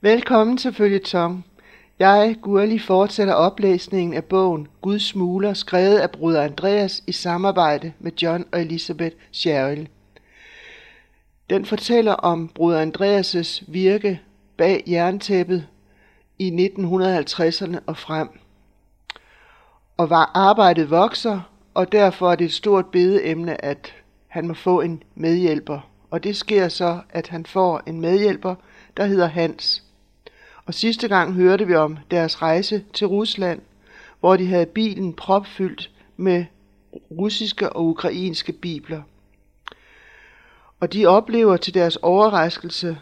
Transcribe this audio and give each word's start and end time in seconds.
Velkommen 0.00 0.56
til 0.56 0.74
Følgetong. 0.74 1.46
Jeg, 1.98 2.36
Gurli, 2.42 2.78
fortsætter 2.78 3.34
oplæsningen 3.34 4.14
af 4.14 4.24
bogen 4.24 4.68
Guds 4.80 5.02
Smuler, 5.02 5.54
skrevet 5.54 5.98
af 5.98 6.10
bruder 6.10 6.42
Andreas 6.42 7.02
i 7.06 7.12
samarbejde 7.12 7.92
med 7.98 8.12
John 8.22 8.44
og 8.52 8.60
Elisabeth 8.60 9.16
Sherrill. 9.32 9.88
Den 11.50 11.64
fortæller 11.64 12.12
om 12.12 12.48
bruder 12.48 12.86
Andreas' 12.86 13.64
virke 13.68 14.20
bag 14.56 14.84
jerntæppet 14.86 15.66
i 16.38 16.70
1950'erne 16.76 17.78
og 17.86 17.96
frem. 17.96 18.28
Og 19.96 20.10
var 20.10 20.30
arbejdet 20.34 20.90
vokser, 20.90 21.40
og 21.74 21.92
derfor 21.92 22.32
er 22.32 22.36
det 22.36 22.44
et 22.44 22.52
stort 22.52 22.86
bedeemne, 22.86 23.64
at 23.64 23.94
han 24.26 24.48
må 24.48 24.54
få 24.54 24.80
en 24.80 25.02
medhjælper. 25.14 25.80
Og 26.10 26.24
det 26.24 26.36
sker 26.36 26.68
så, 26.68 27.00
at 27.10 27.28
han 27.28 27.46
får 27.46 27.82
en 27.86 28.00
medhjælper, 28.00 28.54
der 28.96 29.04
hedder 29.04 29.26
Hans. 29.26 29.84
Og 30.68 30.74
sidste 30.74 31.08
gang 31.08 31.34
hørte 31.34 31.66
vi 31.66 31.74
om 31.74 31.98
deres 32.10 32.42
rejse 32.42 32.84
til 32.92 33.06
Rusland, 33.06 33.60
hvor 34.20 34.36
de 34.36 34.46
havde 34.46 34.66
bilen 34.66 35.12
propfyldt 35.12 35.90
med 36.16 36.44
russiske 37.10 37.72
og 37.72 37.86
ukrainske 37.86 38.52
bibler. 38.52 39.02
Og 40.80 40.92
de 40.92 41.06
oplever 41.06 41.56
til 41.56 41.74
deres 41.74 41.96
overraskelse, 41.96 42.98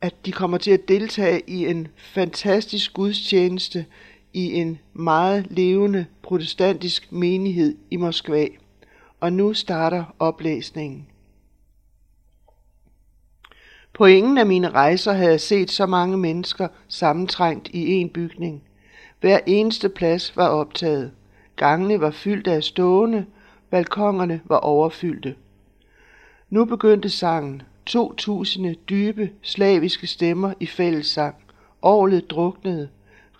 at 0.00 0.26
de 0.26 0.32
kommer 0.32 0.58
til 0.58 0.70
at 0.70 0.88
deltage 0.88 1.42
i 1.46 1.66
en 1.66 1.88
fantastisk 1.96 2.94
gudstjeneste 2.94 3.86
i 4.32 4.52
en 4.52 4.78
meget 4.92 5.46
levende 5.50 6.06
protestantisk 6.22 7.12
menighed 7.12 7.76
i 7.90 7.96
Moskva. 7.96 8.46
Og 9.20 9.32
nu 9.32 9.54
starter 9.54 10.04
oplæsningen. 10.18 11.06
På 14.00 14.06
ingen 14.06 14.38
af 14.38 14.46
mine 14.46 14.70
rejser 14.70 15.12
havde 15.12 15.30
jeg 15.30 15.40
set 15.40 15.70
så 15.70 15.86
mange 15.86 16.16
mennesker 16.16 16.68
sammentrængt 16.88 17.68
i 17.68 17.92
en 17.92 18.08
bygning. 18.08 18.62
Hver 19.20 19.38
eneste 19.46 19.88
plads 19.88 20.36
var 20.36 20.48
optaget. 20.48 21.10
Gangene 21.56 22.00
var 22.00 22.10
fyldt 22.10 22.46
af 22.46 22.64
stående, 22.64 23.26
balkongerne 23.70 24.40
var 24.44 24.56
overfyldte. 24.56 25.34
Nu 26.50 26.64
begyndte 26.64 27.08
sangen. 27.08 27.62
To 27.86 28.14
tusinde 28.14 28.74
dybe, 28.74 29.30
slaviske 29.42 30.06
stemmer 30.06 30.52
i 30.60 30.66
fællessang. 30.66 31.34
Årlet 31.82 32.30
druknede. 32.30 32.88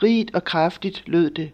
Rigt 0.03 0.35
og 0.35 0.45
kraftigt 0.45 1.03
lød 1.07 1.31
det. 1.31 1.51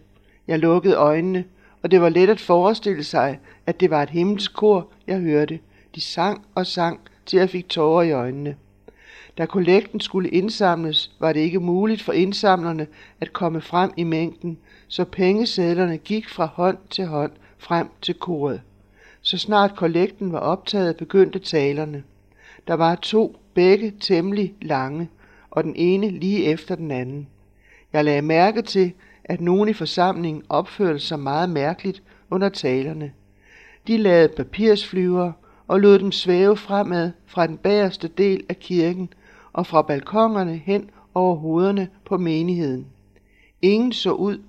Jeg 0.47 0.59
lukkede 0.59 0.95
øjnene, 0.95 1.43
og 1.83 1.91
det 1.91 2.01
var 2.01 2.09
let 2.09 2.29
at 2.29 2.39
forestille 2.39 3.03
sig, 3.03 3.39
at 3.65 3.79
det 3.79 3.89
var 3.89 4.03
et 4.03 4.09
himmelsk 4.09 4.53
kor, 4.53 4.87
jeg 5.07 5.19
hørte. 5.19 5.59
De 5.95 6.01
sang 6.01 6.45
og 6.55 6.67
sang, 6.67 6.99
til 7.25 7.39
jeg 7.39 7.49
fik 7.49 7.69
tårer 7.69 8.03
i 8.03 8.11
øjnene. 8.11 8.55
Da 9.37 9.45
kollekten 9.45 9.99
skulle 9.99 10.29
indsamles, 10.29 11.11
var 11.19 11.33
det 11.33 11.39
ikke 11.39 11.59
muligt 11.59 12.01
for 12.01 12.13
indsamlerne 12.13 12.87
at 13.21 13.33
komme 13.33 13.61
frem 13.61 13.91
i 13.97 14.03
mængden, 14.03 14.57
så 14.87 15.05
pengesedlerne 15.05 15.97
gik 15.97 16.29
fra 16.29 16.45
hånd 16.45 16.77
til 16.89 17.05
hånd 17.05 17.31
frem 17.57 17.87
til 18.01 18.13
koret. 18.13 18.61
Så 19.21 19.37
snart 19.37 19.75
kollekten 19.75 20.31
var 20.31 20.39
optaget, 20.39 20.97
begyndte 20.97 21.39
talerne. 21.39 22.03
Der 22.67 22.73
var 22.73 22.95
to, 22.95 23.35
begge 23.53 23.93
temmelig 23.99 24.53
lange, 24.61 25.09
og 25.51 25.63
den 25.63 25.75
ene 25.75 26.09
lige 26.09 26.43
efter 26.43 26.75
den 26.75 26.91
anden. 26.91 27.27
Jeg 27.93 28.05
lagde 28.05 28.21
mærke 28.21 28.61
til, 28.61 28.91
at 29.23 29.41
nogen 29.41 29.69
i 29.69 29.73
forsamlingen 29.73 30.43
opførte 30.49 30.99
sig 30.99 31.19
meget 31.19 31.49
mærkeligt 31.49 32.03
under 32.29 32.49
talerne. 32.49 33.11
De 33.87 33.97
lavede 33.97 34.33
papirsflyver 34.37 35.31
og 35.67 35.79
lod 35.79 35.99
dem 35.99 36.11
svæve 36.11 36.57
fremad 36.57 37.11
fra 37.25 37.47
den 37.47 37.57
bagerste 37.57 38.07
del 38.07 38.43
af 38.49 38.59
kirken 38.59 39.09
og 39.57 39.67
fra 39.67 39.81
balkongerne 39.81 40.57
hen 40.57 40.89
over 41.13 41.35
hovederne 41.35 41.89
på 42.05 42.17
menigheden. 42.17 42.87
Ingen 43.61 43.93
så 43.93 44.11
ud 44.11 44.41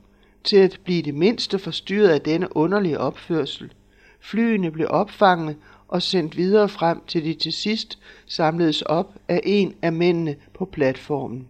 til 0.44 0.56
at 0.56 0.80
blive 0.84 1.02
det 1.02 1.14
mindste 1.14 1.58
forstyrret 1.58 2.08
af 2.08 2.20
denne 2.20 2.56
underlige 2.56 2.98
opførsel. 2.98 3.72
Flyene 4.20 4.70
blev 4.70 4.86
opfanget 4.90 5.56
og 5.88 6.02
sendt 6.02 6.36
videre 6.36 6.68
frem 6.68 7.02
til 7.06 7.24
de 7.24 7.34
til 7.34 7.52
sidst 7.52 7.98
samledes 8.26 8.82
op 8.82 9.14
af 9.28 9.40
en 9.44 9.74
af 9.82 9.92
mændene 9.92 10.36
på 10.54 10.64
platformen. 10.64 11.46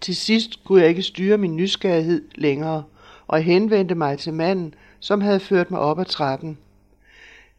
Til 0.00 0.16
sidst 0.16 0.64
kunne 0.64 0.80
jeg 0.80 0.88
ikke 0.88 1.02
styre 1.02 1.38
min 1.38 1.56
nysgerrighed 1.56 2.28
længere, 2.34 2.84
og 3.26 3.42
henvendte 3.42 3.94
mig 3.94 4.18
til 4.18 4.34
manden, 4.34 4.74
som 5.00 5.20
havde 5.20 5.40
ført 5.40 5.70
mig 5.70 5.80
op 5.80 5.98
ad 5.98 6.04
trappen. 6.04 6.58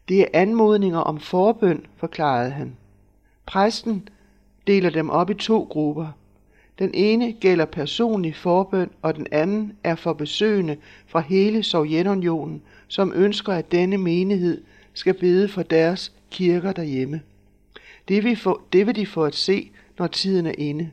Det 0.08 0.20
er 0.20 0.26
anmodninger 0.32 0.98
om 0.98 1.20
forbøn, 1.20 1.86
forklarede 1.96 2.50
han. 2.50 2.76
Præsten 3.46 4.08
deler 4.66 4.90
dem 4.90 5.10
op 5.10 5.30
i 5.30 5.34
to 5.34 5.62
grupper. 5.70 6.06
Den 6.78 6.90
ene 6.94 7.32
gælder 7.32 7.64
personlig 7.64 8.36
forbøn, 8.36 8.90
og 9.02 9.16
den 9.16 9.26
anden 9.30 9.72
er 9.84 9.94
for 9.94 10.12
besøgende 10.12 10.76
fra 11.06 11.20
hele 11.20 11.62
Sovjetunionen, 11.62 12.62
som 12.88 13.12
ønsker, 13.14 13.52
at 13.52 13.72
denne 13.72 13.98
menighed 13.98 14.62
skal 14.94 15.14
bede 15.14 15.48
for 15.48 15.62
deres 15.62 16.12
kirker 16.30 16.72
derhjemme. 16.72 17.20
Det 18.08 18.24
vil, 18.24 18.36
få, 18.36 18.62
det 18.72 18.86
vil 18.86 18.96
de 18.96 19.06
få 19.06 19.24
at 19.24 19.34
se, 19.34 19.70
når 19.98 20.06
tiden 20.06 20.46
er 20.46 20.54
inde. 20.58 20.90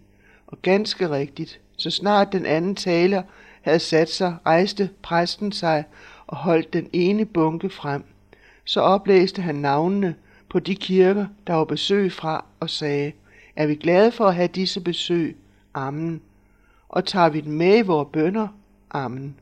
Og 0.47 0.57
ganske 0.61 1.09
rigtigt, 1.09 1.59
så 1.77 1.89
snart 1.89 2.31
den 2.31 2.45
anden 2.45 2.75
taler 2.75 3.23
havde 3.61 3.79
sat 3.79 4.09
sig, 4.09 4.35
rejste 4.45 4.89
præsten 5.01 5.51
sig 5.51 5.83
og 6.27 6.37
holdt 6.37 6.73
den 6.73 6.89
ene 6.93 7.25
bunke 7.25 7.69
frem. 7.69 8.03
Så 8.65 8.81
oplæste 8.81 9.41
han 9.41 9.55
navnene 9.55 10.15
på 10.49 10.59
de 10.59 10.75
kirker, 10.75 11.25
der 11.47 11.53
var 11.53 11.63
besøg 11.63 12.11
fra, 12.11 12.45
og 12.59 12.69
sagde, 12.69 13.11
er 13.55 13.67
vi 13.67 13.75
glade 13.75 14.11
for 14.11 14.25
at 14.25 14.35
have 14.35 14.47
disse 14.47 14.81
besøg? 14.81 15.37
Amen. 15.73 16.21
Og 16.89 17.05
tager 17.05 17.29
vi 17.29 17.41
dem 17.41 17.53
med 17.53 17.77
i 17.77 17.81
vores 17.81 18.07
bønder? 18.13 18.47
Amen. 18.91 19.35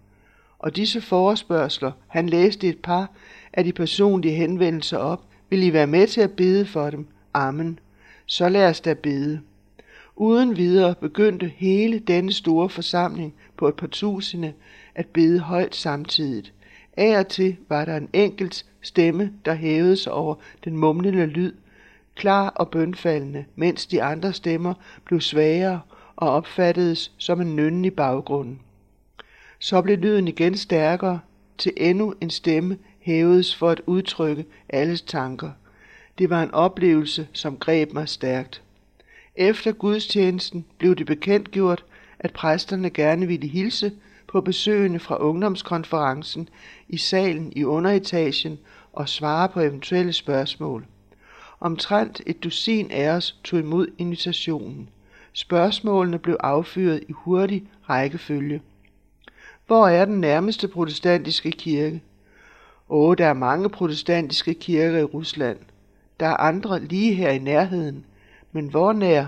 Og 0.60 0.76
disse 0.76 1.02
forespørgsler, 1.02 1.92
han 2.08 2.30
læste 2.30 2.68
et 2.68 2.80
par 2.80 3.12
af 3.54 3.64
de 3.64 3.74
personlige 3.74 4.36
henvendelser 4.36 4.98
op, 4.98 5.24
vil 5.50 5.64
I 5.64 5.74
være 5.74 5.88
med 5.88 6.08
til 6.08 6.22
at 6.22 6.32
bede 6.32 6.66
for 6.66 6.90
dem? 6.90 7.08
Amen. 7.34 7.80
Så 8.26 8.50
lad 8.50 8.70
os 8.70 8.82
da 8.82 8.94
bede. 8.94 9.42
Uden 10.16 10.58
videre 10.58 10.96
begyndte 10.96 11.52
hele 11.56 12.00
denne 12.00 12.32
store 12.32 12.70
forsamling 12.70 13.34
på 13.58 13.68
et 13.68 13.76
par 13.76 13.88
tusinde 13.88 14.54
at 14.96 15.08
bede 15.08 15.40
højt 15.40 15.76
samtidigt. 15.76 16.54
Af 16.98 17.20
og 17.20 17.28
til 17.28 17.56
var 17.70 17.86
der 17.86 17.98
en 17.98 18.10
enkelt 18.14 18.66
stemme, 18.82 19.34
der 19.46 19.54
hævede 19.54 19.98
sig 19.98 20.14
over 20.14 20.36
den 20.64 20.78
mumlende 20.78 21.26
lyd, 21.26 21.54
klar 22.16 22.50
og 22.50 22.70
bønfaldende, 22.70 23.46
mens 23.56 23.86
de 23.86 24.04
andre 24.04 24.34
stemmer 24.34 24.74
blev 25.06 25.22
svagere 25.22 25.82
og 26.16 26.30
opfattedes 26.30 27.12
som 27.18 27.42
en 27.42 27.56
nønnen 27.56 27.86
i 27.86 27.90
baggrunden. 27.90 28.60
Så 29.60 29.82
blev 29.82 29.98
lyden 29.98 30.28
igen 30.28 30.58
stærkere, 30.58 31.20
til 31.58 31.74
endnu 31.78 32.14
en 32.22 32.30
stemme 32.30 32.78
hævedes 33.00 33.56
for 33.56 33.70
at 33.70 33.82
udtrykke 33.86 34.46
alles 34.70 35.02
tanker. 35.02 35.52
Det 36.18 36.30
var 36.30 36.44
en 36.44 36.52
oplevelse, 36.52 37.28
som 37.34 37.58
greb 37.58 37.94
mig 37.94 38.10
stærkt. 38.10 38.62
Efter 39.36 39.72
gudstjenesten 39.72 40.66
blev 40.78 40.96
det 40.96 41.06
bekendtgjort, 41.06 41.86
at 42.20 42.34
præsterne 42.34 42.90
gerne 42.90 43.28
ville 43.28 43.48
hilse 43.48 43.92
på 44.28 44.42
besøgende 44.42 45.00
fra 45.00 45.18
ungdomskonferencen 45.18 46.50
i 46.90 46.98
salen 46.98 47.54
i 47.56 47.64
underetagen 47.64 48.60
og 48.94 49.10
svare 49.10 49.50
på 49.50 49.60
eventuelle 49.60 50.14
spørgsmål. 50.14 50.86
Omtrent 51.60 52.22
et 52.26 52.44
dusin 52.44 52.92
af 52.92 53.10
os 53.10 53.40
tog 53.44 53.60
imod 53.60 53.88
invitationen. 53.98 54.90
Spørgsmålene 55.34 56.20
blev 56.20 56.38
affyret 56.40 57.04
i 57.10 57.12
hurtig 57.12 57.64
rækkefølge. 57.90 58.62
Hvor 59.68 59.88
er 59.88 60.06
den 60.06 60.22
nærmeste 60.22 60.68
protestantiske 60.68 61.52
kirke? 61.52 62.02
Åh, 62.90 63.16
der 63.18 63.26
er 63.26 63.34
mange 63.34 63.70
protestantiske 63.70 64.54
kirker 64.54 65.00
i 65.00 65.04
Rusland. 65.04 65.58
Der 66.20 66.28
er 66.28 66.38
andre 66.38 66.80
lige 66.80 67.14
her 67.14 67.30
i 67.30 67.38
nærheden. 67.38 68.06
Men 68.52 68.68
hvor 68.68 68.94
nær? 68.94 69.26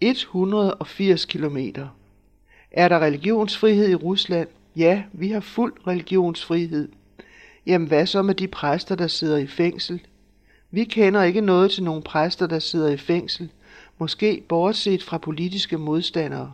180 0.00 1.24
kilometer. 1.24 1.88
Er 2.76 2.88
der 2.88 2.98
religionsfrihed 2.98 3.88
i 3.88 3.94
Rusland? 3.94 4.48
Ja, 4.76 5.02
vi 5.12 5.28
har 5.28 5.40
fuld 5.40 5.72
religionsfrihed. 5.86 6.88
Jamen 7.66 7.88
hvad 7.88 8.06
så 8.06 8.22
med 8.22 8.34
de 8.34 8.48
præster, 8.48 8.94
der 8.94 9.06
sidder 9.06 9.36
i 9.36 9.46
fængsel? 9.46 10.00
Vi 10.70 10.84
kender 10.84 11.22
ikke 11.22 11.40
noget 11.40 11.70
til 11.70 11.84
nogen 11.84 12.02
præster, 12.02 12.46
der 12.46 12.58
sidder 12.58 12.88
i 12.88 12.96
fængsel, 12.96 13.50
måske 13.98 14.42
bortset 14.48 15.02
fra 15.02 15.18
politiske 15.18 15.78
modstandere. 15.78 16.52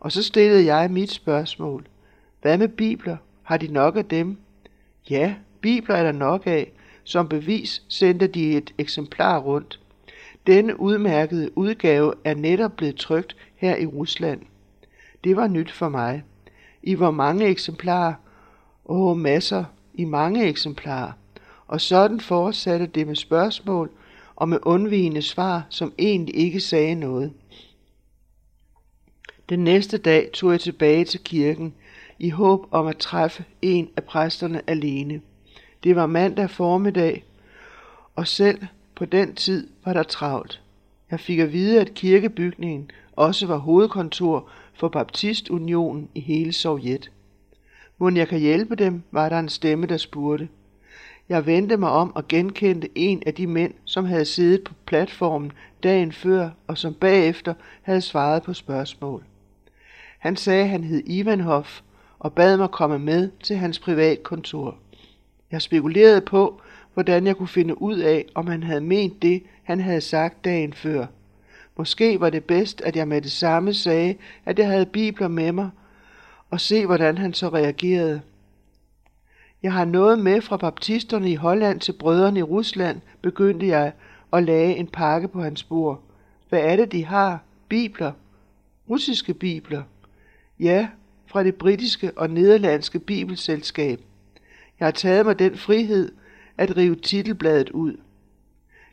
Og 0.00 0.12
så 0.12 0.22
stillede 0.22 0.74
jeg 0.74 0.90
mit 0.90 1.10
spørgsmål. 1.10 1.86
Hvad 2.42 2.58
med 2.58 2.68
bibler? 2.68 3.16
Har 3.42 3.56
de 3.56 3.66
nok 3.66 3.96
af 3.96 4.04
dem? 4.04 4.36
Ja, 5.10 5.34
bibler 5.60 5.94
er 5.94 6.02
der 6.02 6.12
nok 6.12 6.46
af. 6.46 6.72
Som 7.04 7.28
bevis 7.28 7.82
sendte 7.88 8.26
de 8.26 8.56
et 8.56 8.74
eksemplar 8.78 9.38
rundt. 9.38 9.80
Denne 10.46 10.80
udmærkede 10.80 11.58
udgave 11.58 12.14
er 12.24 12.34
netop 12.34 12.76
blevet 12.76 12.96
trykt 12.96 13.36
her 13.56 13.76
i 13.76 13.86
Rusland. 13.86 14.40
Det 15.24 15.36
var 15.36 15.46
nyt 15.48 15.72
for 15.72 15.88
mig. 15.88 16.22
I 16.82 16.94
hvor 16.94 17.10
mange 17.10 17.46
eksemplarer? 17.46 18.14
Åh, 18.84 19.16
masser. 19.16 19.64
I 19.94 20.04
mange 20.04 20.44
eksemplarer. 20.46 21.12
Og 21.66 21.80
sådan 21.80 22.20
fortsatte 22.20 22.86
det 22.86 23.06
med 23.06 23.16
spørgsmål 23.16 23.90
og 24.36 24.48
med 24.48 24.58
undvigende 24.62 25.22
svar, 25.22 25.66
som 25.70 25.92
egentlig 25.98 26.36
ikke 26.36 26.60
sagde 26.60 26.94
noget. 26.94 27.32
Den 29.48 29.64
næste 29.64 29.98
dag 29.98 30.30
tog 30.32 30.52
jeg 30.52 30.60
tilbage 30.60 31.04
til 31.04 31.20
kirken 31.20 31.74
i 32.18 32.30
håb 32.30 32.66
om 32.70 32.86
at 32.86 32.96
træffe 32.96 33.44
en 33.62 33.88
af 33.96 34.04
præsterne 34.04 34.70
alene. 34.70 35.20
Det 35.84 35.96
var 35.96 36.06
mandag 36.06 36.50
formiddag, 36.50 37.24
og 38.14 38.28
selv 38.28 38.58
på 38.94 39.04
den 39.04 39.34
tid 39.34 39.68
var 39.84 39.92
der 39.92 40.02
travlt. 40.02 40.60
Jeg 41.10 41.20
fik 41.20 41.38
at 41.38 41.52
vide, 41.52 41.80
at 41.80 41.94
kirkebygningen 41.94 42.90
også 43.12 43.46
var 43.46 43.56
hovedkontor 43.56 44.50
for 44.74 44.88
Baptistunionen 44.88 46.08
i 46.14 46.20
hele 46.20 46.52
Sovjet. 46.52 47.10
Må 47.98 48.10
jeg 48.10 48.28
kan 48.28 48.38
hjælpe 48.38 48.74
dem, 48.74 49.02
var 49.10 49.28
der 49.28 49.38
en 49.38 49.48
stemme, 49.48 49.86
der 49.86 49.96
spurgte. 49.96 50.48
Jeg 51.28 51.46
vendte 51.46 51.76
mig 51.76 51.90
om 51.90 52.16
og 52.16 52.28
genkendte 52.28 52.88
en 52.94 53.22
af 53.26 53.34
de 53.34 53.46
mænd, 53.46 53.74
som 53.84 54.04
havde 54.04 54.24
siddet 54.24 54.64
på 54.64 54.74
platformen 54.86 55.52
dagen 55.82 56.12
før 56.12 56.50
og 56.66 56.78
som 56.78 56.94
bagefter 56.94 57.54
havde 57.82 58.00
svaret 58.00 58.42
på 58.42 58.52
spørgsmål. 58.52 59.24
Han 60.18 60.36
sagde, 60.36 60.62
at 60.62 60.68
han 60.68 60.84
hed 60.84 61.02
Ivanhoff 61.06 61.80
og 62.18 62.32
bad 62.32 62.56
mig 62.56 62.70
komme 62.70 62.98
med 62.98 63.30
til 63.42 63.56
hans 63.56 63.78
privatkontor. 63.78 64.76
Jeg 65.50 65.62
spekulerede 65.62 66.20
på, 66.20 66.60
hvordan 66.94 67.26
jeg 67.26 67.36
kunne 67.36 67.48
finde 67.48 67.82
ud 67.82 67.98
af, 67.98 68.24
om 68.34 68.46
han 68.46 68.62
havde 68.62 68.80
ment 68.80 69.22
det, 69.22 69.42
han 69.62 69.80
havde 69.80 70.00
sagt 70.00 70.44
dagen 70.44 70.72
før. 70.72 71.06
Måske 71.76 72.20
var 72.20 72.30
det 72.30 72.44
bedst, 72.44 72.80
at 72.80 72.96
jeg 72.96 73.08
med 73.08 73.22
det 73.22 73.32
samme 73.32 73.74
sagde, 73.74 74.14
at 74.44 74.58
jeg 74.58 74.66
havde 74.66 74.86
bibler 74.86 75.28
med 75.28 75.52
mig, 75.52 75.70
og 76.50 76.60
se, 76.60 76.86
hvordan 76.86 77.18
han 77.18 77.34
så 77.34 77.48
reagerede. 77.48 78.20
Jeg 79.62 79.72
har 79.72 79.84
noget 79.84 80.18
med 80.18 80.40
fra 80.40 80.56
baptisterne 80.56 81.30
i 81.30 81.34
Holland 81.34 81.80
til 81.80 81.92
brødrene 81.92 82.40
i 82.40 82.42
Rusland, 82.42 83.00
begyndte 83.22 83.66
jeg 83.66 83.92
og 84.30 84.42
lagde 84.42 84.76
en 84.76 84.86
pakke 84.86 85.28
på 85.28 85.42
hans 85.42 85.62
bord. 85.62 86.02
Hvad 86.48 86.60
er 86.60 86.76
det, 86.76 86.92
de 86.92 87.04
har? 87.04 87.42
Bibler. 87.68 88.12
Russiske 88.90 89.34
bibler. 89.34 89.82
Ja, 90.60 90.88
fra 91.26 91.44
det 91.44 91.54
britiske 91.54 92.12
og 92.16 92.30
nederlandske 92.30 92.98
bibelselskab. 92.98 94.00
Jeg 94.80 94.86
har 94.86 94.92
taget 94.92 95.26
mig 95.26 95.38
den 95.38 95.56
frihed 95.56 96.12
at 96.58 96.76
rive 96.76 96.94
titelbladet 96.94 97.70
ud. 97.70 97.96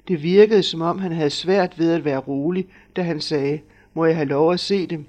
Det 0.08 0.24
virkede, 0.24 0.64
som 0.64 0.82
om 0.82 1.00
han 1.00 1.12
havde 1.12 1.30
svært 1.30 1.80
ved 1.80 1.92
at 1.92 2.06
være 2.06 2.18
rolig, 2.20 2.68
da 2.96 3.02
han 3.02 3.22
sagde, 3.22 3.60
må 3.94 4.06
jeg 4.06 4.16
have 4.16 4.28
lov 4.28 4.54
at 4.54 4.60
se 4.60 4.88
dem. 4.88 5.06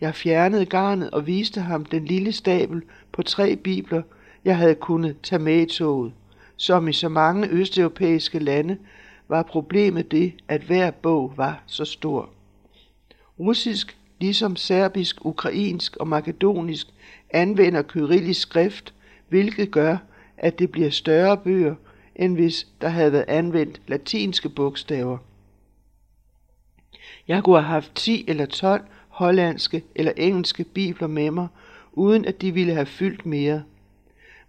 Jeg 0.00 0.14
fjernede 0.14 0.66
garnet 0.66 1.10
og 1.10 1.26
viste 1.26 1.60
ham 1.60 1.84
den 1.84 2.04
lille 2.04 2.32
stabel 2.32 2.82
på 3.12 3.22
tre 3.22 3.56
bibler, 3.56 4.02
jeg 4.44 4.56
havde 4.56 4.74
kunnet 4.74 5.16
tage 5.22 5.42
med 5.42 5.62
i 5.62 5.66
toget. 5.66 6.12
Som 6.56 6.88
i 6.88 6.92
så 6.92 7.08
mange 7.08 7.48
østeuropæiske 7.48 8.38
lande 8.38 8.76
var 9.28 9.42
problemet 9.42 10.10
det, 10.10 10.32
at 10.48 10.62
hver 10.62 10.90
bog 10.90 11.32
var 11.36 11.62
så 11.66 11.84
stor. 11.84 12.30
Russisk, 13.38 13.96
ligesom 14.20 14.56
serbisk, 14.56 15.24
ukrainsk 15.24 15.96
og 15.96 16.08
makedonisk, 16.08 16.86
anvender 17.30 17.82
kyrillisk 17.82 18.40
skrift, 18.40 18.94
hvilket 19.28 19.70
gør, 19.70 19.96
at 20.36 20.58
det 20.58 20.70
bliver 20.70 20.90
større 20.90 21.36
bøger, 21.36 21.74
end 22.16 22.34
hvis 22.34 22.66
der 22.80 22.88
havde 22.88 23.12
været 23.12 23.24
anvendt 23.28 23.80
latinske 23.86 24.48
bogstaver. 24.48 25.18
Jeg 27.28 27.44
kunne 27.44 27.56
have 27.56 27.70
haft 27.70 27.94
10 27.94 28.24
eller 28.28 28.46
12 28.46 28.82
hollandske 29.08 29.84
eller 29.94 30.12
engelske 30.16 30.64
bibler 30.64 31.06
med 31.06 31.30
mig, 31.30 31.48
uden 31.92 32.24
at 32.24 32.40
de 32.40 32.52
ville 32.52 32.74
have 32.74 32.86
fyldt 32.86 33.26
mere. 33.26 33.62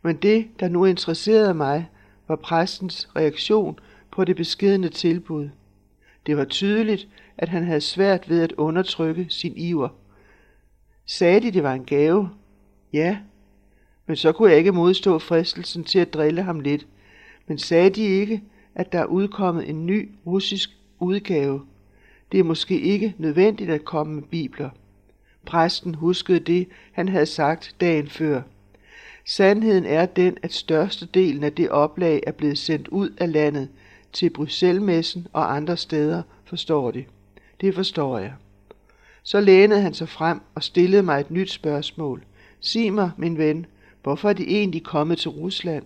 Men 0.02 0.16
det, 0.16 0.48
der 0.60 0.68
nu 0.68 0.86
interesserede 0.86 1.54
mig, 1.54 1.90
var 2.28 2.36
præstens 2.36 3.10
reaktion 3.16 3.80
på 4.12 4.24
det 4.24 4.36
beskedende 4.36 4.90
tilbud. 4.90 5.50
Det 6.26 6.38
var 6.38 6.46
tydeligt, 6.46 7.08
at 7.38 7.50
han 7.50 7.64
havde 7.64 7.82
svært 7.82 8.30
ved 8.30 8.42
at 8.42 8.52
undertrykke 8.52 9.26
sin 9.30 9.54
iver. 9.58 9.90
Sagde 11.06 11.42
de, 11.42 11.52
det 11.52 11.64
var 11.64 11.74
en 11.74 11.86
gave? 11.86 12.30
Ja, 12.94 13.18
men 14.06 14.16
så 14.16 14.32
kunne 14.32 14.50
jeg 14.50 14.58
ikke 14.58 14.72
modstå 14.72 15.20
fristelsen 15.20 15.84
til 15.84 16.00
at 16.00 16.14
drille 16.14 16.42
ham 16.42 16.60
lidt. 16.60 16.88
Men 17.48 17.58
sagde 17.58 17.90
de 17.90 18.02
ikke, 18.02 18.42
at 18.76 18.92
der 18.92 19.00
er 19.00 19.06
udkommet 19.06 19.70
en 19.70 19.86
ny 19.86 20.10
russisk 20.26 20.70
udgave? 21.00 21.62
Det 22.32 22.40
er 22.40 22.44
måske 22.44 22.82
ikke 22.82 23.16
nødvendigt 23.18 23.70
at 23.70 23.86
komme 23.86 24.14
med 24.16 24.24
bibler. 24.24 24.70
Præsten 25.46 25.96
huskede 25.96 26.40
det, 26.40 26.68
han 26.92 27.10
havde 27.10 27.26
sagt 27.26 27.76
dagen 27.82 28.08
før. 28.08 28.42
Sandheden 29.26 29.86
er 29.86 30.06
den, 30.06 30.38
at 30.42 30.54
størstedelen 30.54 31.44
af 31.44 31.54
det 31.54 31.70
oplag 31.70 32.24
er 32.28 32.32
blevet 32.32 32.58
sendt 32.58 32.88
ud 32.88 33.10
af 33.18 33.32
landet 33.32 33.70
til 34.14 34.30
Bruxellesmessen 34.30 35.28
og 35.34 35.56
andre 35.56 35.78
steder, 35.78 36.22
forstår 36.46 36.92
de. 36.92 37.06
Det 37.62 37.76
forstår 37.76 38.20
jeg. 38.20 38.34
Så 39.24 39.42
lænede 39.42 39.82
han 39.82 39.94
sig 39.94 40.10
frem 40.10 40.42
og 40.56 40.64
stillede 40.64 41.04
mig 41.04 41.20
et 41.20 41.32
nyt 41.32 41.52
spørgsmål. 41.52 42.24
Sig 42.60 42.94
mig, 42.94 43.12
min 43.18 43.38
ven, 43.38 43.66
hvorfor 44.04 44.30
er 44.30 44.34
de 44.34 44.48
egentlig 44.48 44.84
kommet 44.84 45.18
til 45.18 45.30
Rusland? 45.30 45.84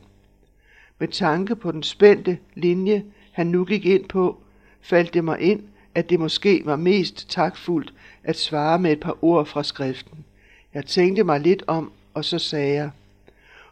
Med 1.00 1.08
tanke 1.08 1.56
på 1.56 1.72
den 1.72 1.84
spændte 1.84 2.38
linje, 2.56 3.06
han 3.32 3.48
nu 3.48 3.66
gik 3.66 3.86
ind 3.86 4.06
på, 4.06 4.38
faldt 4.82 5.14
det 5.14 5.24
mig 5.24 5.40
ind, 5.40 5.64
at 5.96 6.10
det 6.10 6.20
måske 6.20 6.62
var 6.66 6.76
mest 6.76 7.30
takfuldt 7.30 7.94
at 8.24 8.38
svare 8.38 8.80
med 8.80 8.92
et 8.92 9.00
par 9.00 9.24
ord 9.24 9.46
fra 9.46 9.64
skriften. 9.64 10.26
Jeg 10.74 10.86
tænkte 10.86 11.24
mig 11.24 11.40
lidt 11.40 11.64
om, 11.68 11.92
og 12.14 12.26
så 12.26 12.40
sagde 12.40 12.74
jeg, 12.74 12.90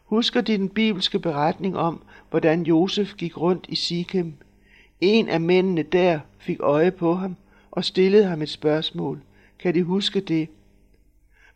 Husker 0.06 0.42
de 0.42 0.58
den 0.58 0.70
bibelske 0.70 1.20
beretning 1.20 1.78
om, 1.78 2.04
hvordan 2.30 2.64
Josef 2.64 3.14
gik 3.14 3.38
rundt 3.38 3.66
i 3.70 3.76
Sikhem? 3.76 4.34
En 5.02 5.30
af 5.30 5.42
mændene 5.42 5.84
der 5.84 6.20
fik 6.38 6.60
øje 6.60 6.92
på 6.92 7.14
ham 7.14 7.36
og 7.72 7.86
stillede 7.86 8.26
ham 8.26 8.42
et 8.42 8.50
spørgsmål. 8.50 9.20
Kan 9.60 9.74
de 9.74 9.84
huske 9.84 10.20
det? 10.20 10.50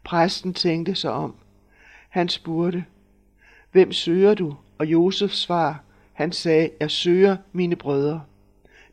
Præsten 0.04 0.54
tænkte 0.54 0.96
sig 0.96 1.12
om. 1.12 1.36
Han 2.10 2.30
spurgte, 2.30 2.86
Hvem 3.72 3.92
søger 3.92 4.34
du? 4.34 4.56
Og 4.80 4.86
Josefs 4.86 5.38
svar, 5.38 5.84
han 6.14 6.32
sagde, 6.32 6.70
jeg 6.80 6.92
søger 6.92 7.38
mine 7.52 7.76
brødre. 7.76 8.22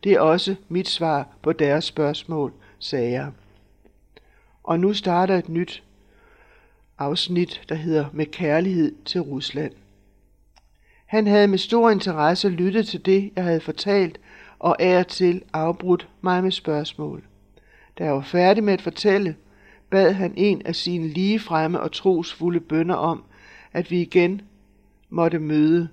Det 0.04 0.12
er 0.12 0.20
også 0.20 0.56
mit 0.68 0.88
svar 0.88 1.28
på 1.42 1.52
deres 1.52 1.84
spørgsmål, 1.84 2.52
sagde 2.78 3.10
jeg. 3.10 3.30
Og 4.64 4.80
nu 4.80 4.94
starter 4.94 5.36
et 5.38 5.48
nyt 5.48 5.82
afsnit, 6.98 7.62
der 7.68 7.74
hedder 7.74 8.06
Med 8.12 8.26
kærlighed 8.26 8.94
til 9.04 9.20
Rusland. 9.20 9.72
Han 11.06 11.26
havde 11.26 11.48
med 11.48 11.58
stor 11.58 11.90
interesse 11.90 12.48
lyttet 12.48 12.86
til 12.86 13.06
det, 13.06 13.30
jeg 13.36 13.44
havde 13.44 13.60
fortalt, 13.60 14.20
og 14.58 14.76
er 14.78 15.02
til 15.02 15.42
afbrudt 15.52 16.08
mig 16.20 16.42
med 16.42 16.50
spørgsmål. 16.50 17.24
Da 17.98 18.04
jeg 18.04 18.14
var 18.14 18.22
færdig 18.22 18.64
med 18.64 18.72
at 18.72 18.82
fortælle, 18.82 19.36
bad 19.90 20.12
han 20.12 20.32
en 20.36 20.62
af 20.64 20.76
sine 20.76 21.08
lige 21.08 21.40
fremme 21.40 21.81
og 21.81 21.93
trosfulde 21.93 22.60
bønder 22.60 22.94
om, 22.94 23.24
at 23.72 23.90
vi 23.90 24.00
igen 24.00 24.43
måtte 25.08 25.39
møde 25.39 25.89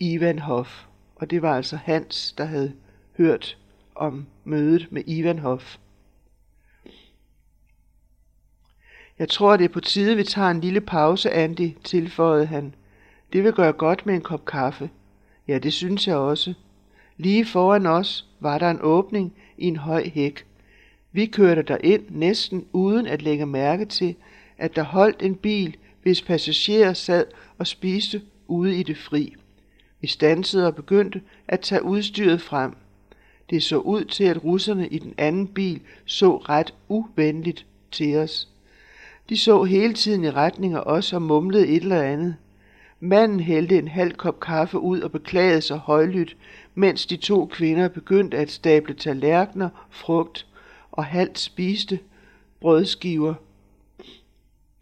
Ivan 0.00 0.38
Hoff. 0.38 0.84
Og 1.14 1.30
det 1.30 1.42
var 1.42 1.56
altså 1.56 1.76
Hans, 1.76 2.32
der 2.32 2.44
havde 2.44 2.72
hørt 3.16 3.58
om 3.94 4.26
mødet 4.44 4.88
med 4.90 5.02
Ivan 5.06 5.38
Hoff. 5.38 5.76
Jeg 9.18 9.28
tror, 9.28 9.56
det 9.56 9.64
er 9.64 9.68
på 9.68 9.80
tide, 9.80 10.16
vi 10.16 10.24
tager 10.24 10.50
en 10.50 10.60
lille 10.60 10.80
pause, 10.80 11.30
Andy, 11.30 11.70
tilføjede 11.84 12.46
han. 12.46 12.74
Det 13.32 13.44
vil 13.44 13.52
gøre 13.52 13.72
godt 13.72 14.06
med 14.06 14.14
en 14.14 14.20
kop 14.20 14.44
kaffe. 14.44 14.90
Ja, 15.48 15.58
det 15.58 15.72
synes 15.72 16.08
jeg 16.08 16.16
også. 16.16 16.54
Lige 17.16 17.44
foran 17.44 17.86
os 17.86 18.28
var 18.40 18.58
der 18.58 18.70
en 18.70 18.78
åbning 18.80 19.34
i 19.58 19.66
en 19.66 19.76
høj 19.76 20.08
hæk. 20.08 20.46
Vi 21.12 21.26
kørte 21.26 21.62
der 21.62 21.76
ind 21.76 22.02
næsten 22.10 22.66
uden 22.72 23.06
at 23.06 23.22
lægge 23.22 23.46
mærke 23.46 23.84
til, 23.84 24.14
at 24.58 24.76
der 24.76 24.82
holdt 24.82 25.22
en 25.22 25.34
bil, 25.34 25.76
hvis 26.02 26.22
passagerer 26.22 26.92
sad 26.92 27.26
og 27.62 27.66
spiste 27.66 28.22
ude 28.48 28.76
i 28.76 28.82
det 28.82 28.96
fri. 28.96 29.34
Vi 30.00 30.06
stansede 30.06 30.66
og 30.66 30.74
begyndte 30.74 31.20
at 31.48 31.60
tage 31.60 31.82
udstyret 31.82 32.40
frem. 32.40 32.76
Det 33.50 33.62
så 33.62 33.78
ud 33.78 34.04
til, 34.04 34.24
at 34.24 34.44
russerne 34.44 34.88
i 34.88 34.98
den 34.98 35.14
anden 35.18 35.46
bil 35.46 35.80
så 36.04 36.36
ret 36.36 36.74
uvenligt 36.88 37.66
til 37.92 38.16
os. 38.16 38.48
De 39.28 39.38
så 39.38 39.64
hele 39.64 39.94
tiden 39.94 40.24
i 40.24 40.30
retning 40.30 40.74
af 40.74 40.82
os 40.86 41.12
og 41.12 41.22
mumlede 41.22 41.66
et 41.66 41.82
eller 41.82 42.02
andet. 42.02 42.36
Manden 43.00 43.40
hældte 43.40 43.78
en 43.78 43.88
halv 43.88 44.12
kop 44.12 44.40
kaffe 44.40 44.78
ud 44.78 45.00
og 45.00 45.12
beklagede 45.12 45.60
sig 45.60 45.78
højlydt, 45.78 46.36
mens 46.74 47.06
de 47.06 47.16
to 47.16 47.46
kvinder 47.46 47.88
begyndte 47.88 48.36
at 48.36 48.50
stable 48.50 48.94
tallerkener, 48.94 49.68
frugt 49.90 50.46
og 50.92 51.04
halvt 51.04 51.38
spiste 51.38 51.98
brødskiver, 52.60 53.34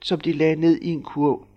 som 0.03 0.21
de 0.21 0.33
lagde 0.33 0.57
ned 0.57 0.79
i 0.83 0.89
en 0.89 1.03
kurv. 1.03 1.50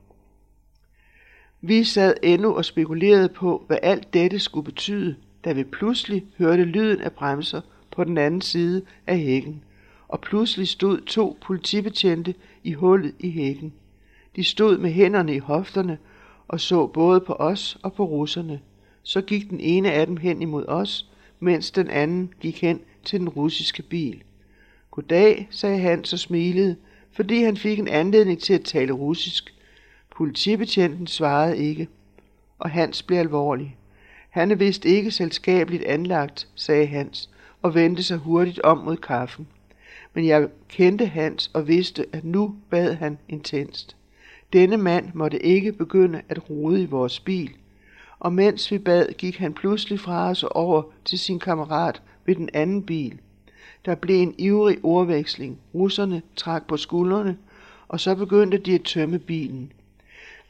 Vi 1.66 1.84
sad 1.84 2.14
endnu 2.24 2.54
og 2.56 2.66
spekulerede 2.66 3.30
på, 3.30 3.64
hvad 3.68 3.78
alt 3.84 4.14
dette 4.14 4.40
skulle 4.40 4.66
betyde, 4.66 5.16
da 5.46 5.54
vi 5.54 5.64
pludselig 5.64 6.26
hørte 6.38 6.64
lyden 6.64 7.02
af 7.02 7.12
bremser 7.12 7.62
på 7.92 8.04
den 8.04 8.18
anden 8.18 8.42
side 8.42 8.82
af 9.08 9.20
hækken, 9.20 9.64
og 10.08 10.22
pludselig 10.22 10.68
stod 10.68 11.02
to 11.02 11.38
politibetjente 11.42 12.36
i 12.64 12.74
hullet 12.74 13.16
i 13.20 13.32
hækken. 13.32 13.74
De 14.36 14.44
stod 14.44 14.78
med 14.78 14.92
hænderne 14.92 15.36
i 15.36 15.40
hofterne 15.40 15.98
og 16.48 16.60
så 16.60 16.88
både 16.88 17.20
på 17.20 17.34
os 17.34 17.78
og 17.84 17.94
på 17.94 18.04
russerne. 18.06 18.60
Så 19.04 19.22
gik 19.22 19.50
den 19.50 19.60
ene 19.60 19.92
af 19.92 20.08
dem 20.08 20.18
hen 20.18 20.42
imod 20.42 20.66
os, 20.68 21.10
mens 21.40 21.72
den 21.72 21.90
anden 21.90 22.34
gik 22.40 22.62
hen 22.62 22.80
til 23.04 23.20
den 23.20 23.30
russiske 23.30 23.84
bil. 23.84 24.24
Goddag, 24.92 25.48
sagde 25.52 25.80
han 25.80 26.00
og 26.00 26.20
smilede, 26.20 26.76
fordi 27.12 27.44
han 27.44 27.58
fik 27.58 27.80
en 27.80 27.88
anledning 27.88 28.40
til 28.40 28.54
at 28.54 28.64
tale 28.64 28.94
russisk. 28.94 29.54
Politibetjenten 30.16 31.08
svarede 31.08 31.58
ikke, 31.58 31.88
og 32.60 32.70
Hans 32.70 33.04
blev 33.04 33.18
alvorlig. 33.18 33.78
Han 34.30 34.52
er 34.52 34.56
vist 34.56 34.86
ikke 34.86 35.12
selskabeligt 35.12 35.84
anlagt, 35.84 36.48
sagde 36.56 36.86
Hans, 36.86 37.30
og 37.62 37.76
vendte 37.76 38.04
sig 38.04 38.18
hurtigt 38.18 38.60
om 38.60 38.78
mod 38.78 38.98
kaffen. 38.98 39.48
Men 40.14 40.28
jeg 40.28 40.48
kendte 40.70 41.06
Hans 41.06 41.52
og 41.54 41.68
vidste, 41.68 42.06
at 42.12 42.24
nu 42.24 42.56
bad 42.70 42.94
han 42.94 43.18
intenst. 43.30 43.96
Denne 44.54 44.78
mand 44.78 45.10
måtte 45.14 45.46
ikke 45.46 45.72
begynde 45.72 46.22
at 46.30 46.50
rode 46.50 46.82
i 46.82 46.86
vores 46.86 47.20
bil, 47.20 47.50
og 48.20 48.34
mens 48.34 48.72
vi 48.72 48.78
bad, 48.78 49.14
gik 49.14 49.38
han 49.38 49.54
pludselig 49.54 50.00
fra 50.00 50.30
os 50.30 50.44
over 50.44 50.84
til 51.06 51.20
sin 51.20 51.40
kammerat 51.40 52.02
ved 52.26 52.36
den 52.36 52.50
anden 52.54 52.84
bil. 52.84 53.20
Der 53.86 53.96
blev 53.96 54.22
en 54.22 54.36
ivrig 54.38 54.78
ordveksling. 54.84 55.60
Russerne 55.74 56.22
trak 56.36 56.68
på 56.68 56.78
skuldrene, 56.78 57.38
og 57.88 58.00
så 58.00 58.16
begyndte 58.16 58.58
de 58.58 58.76
at 58.76 58.84
tømme 58.84 59.20
bilen. 59.20 59.72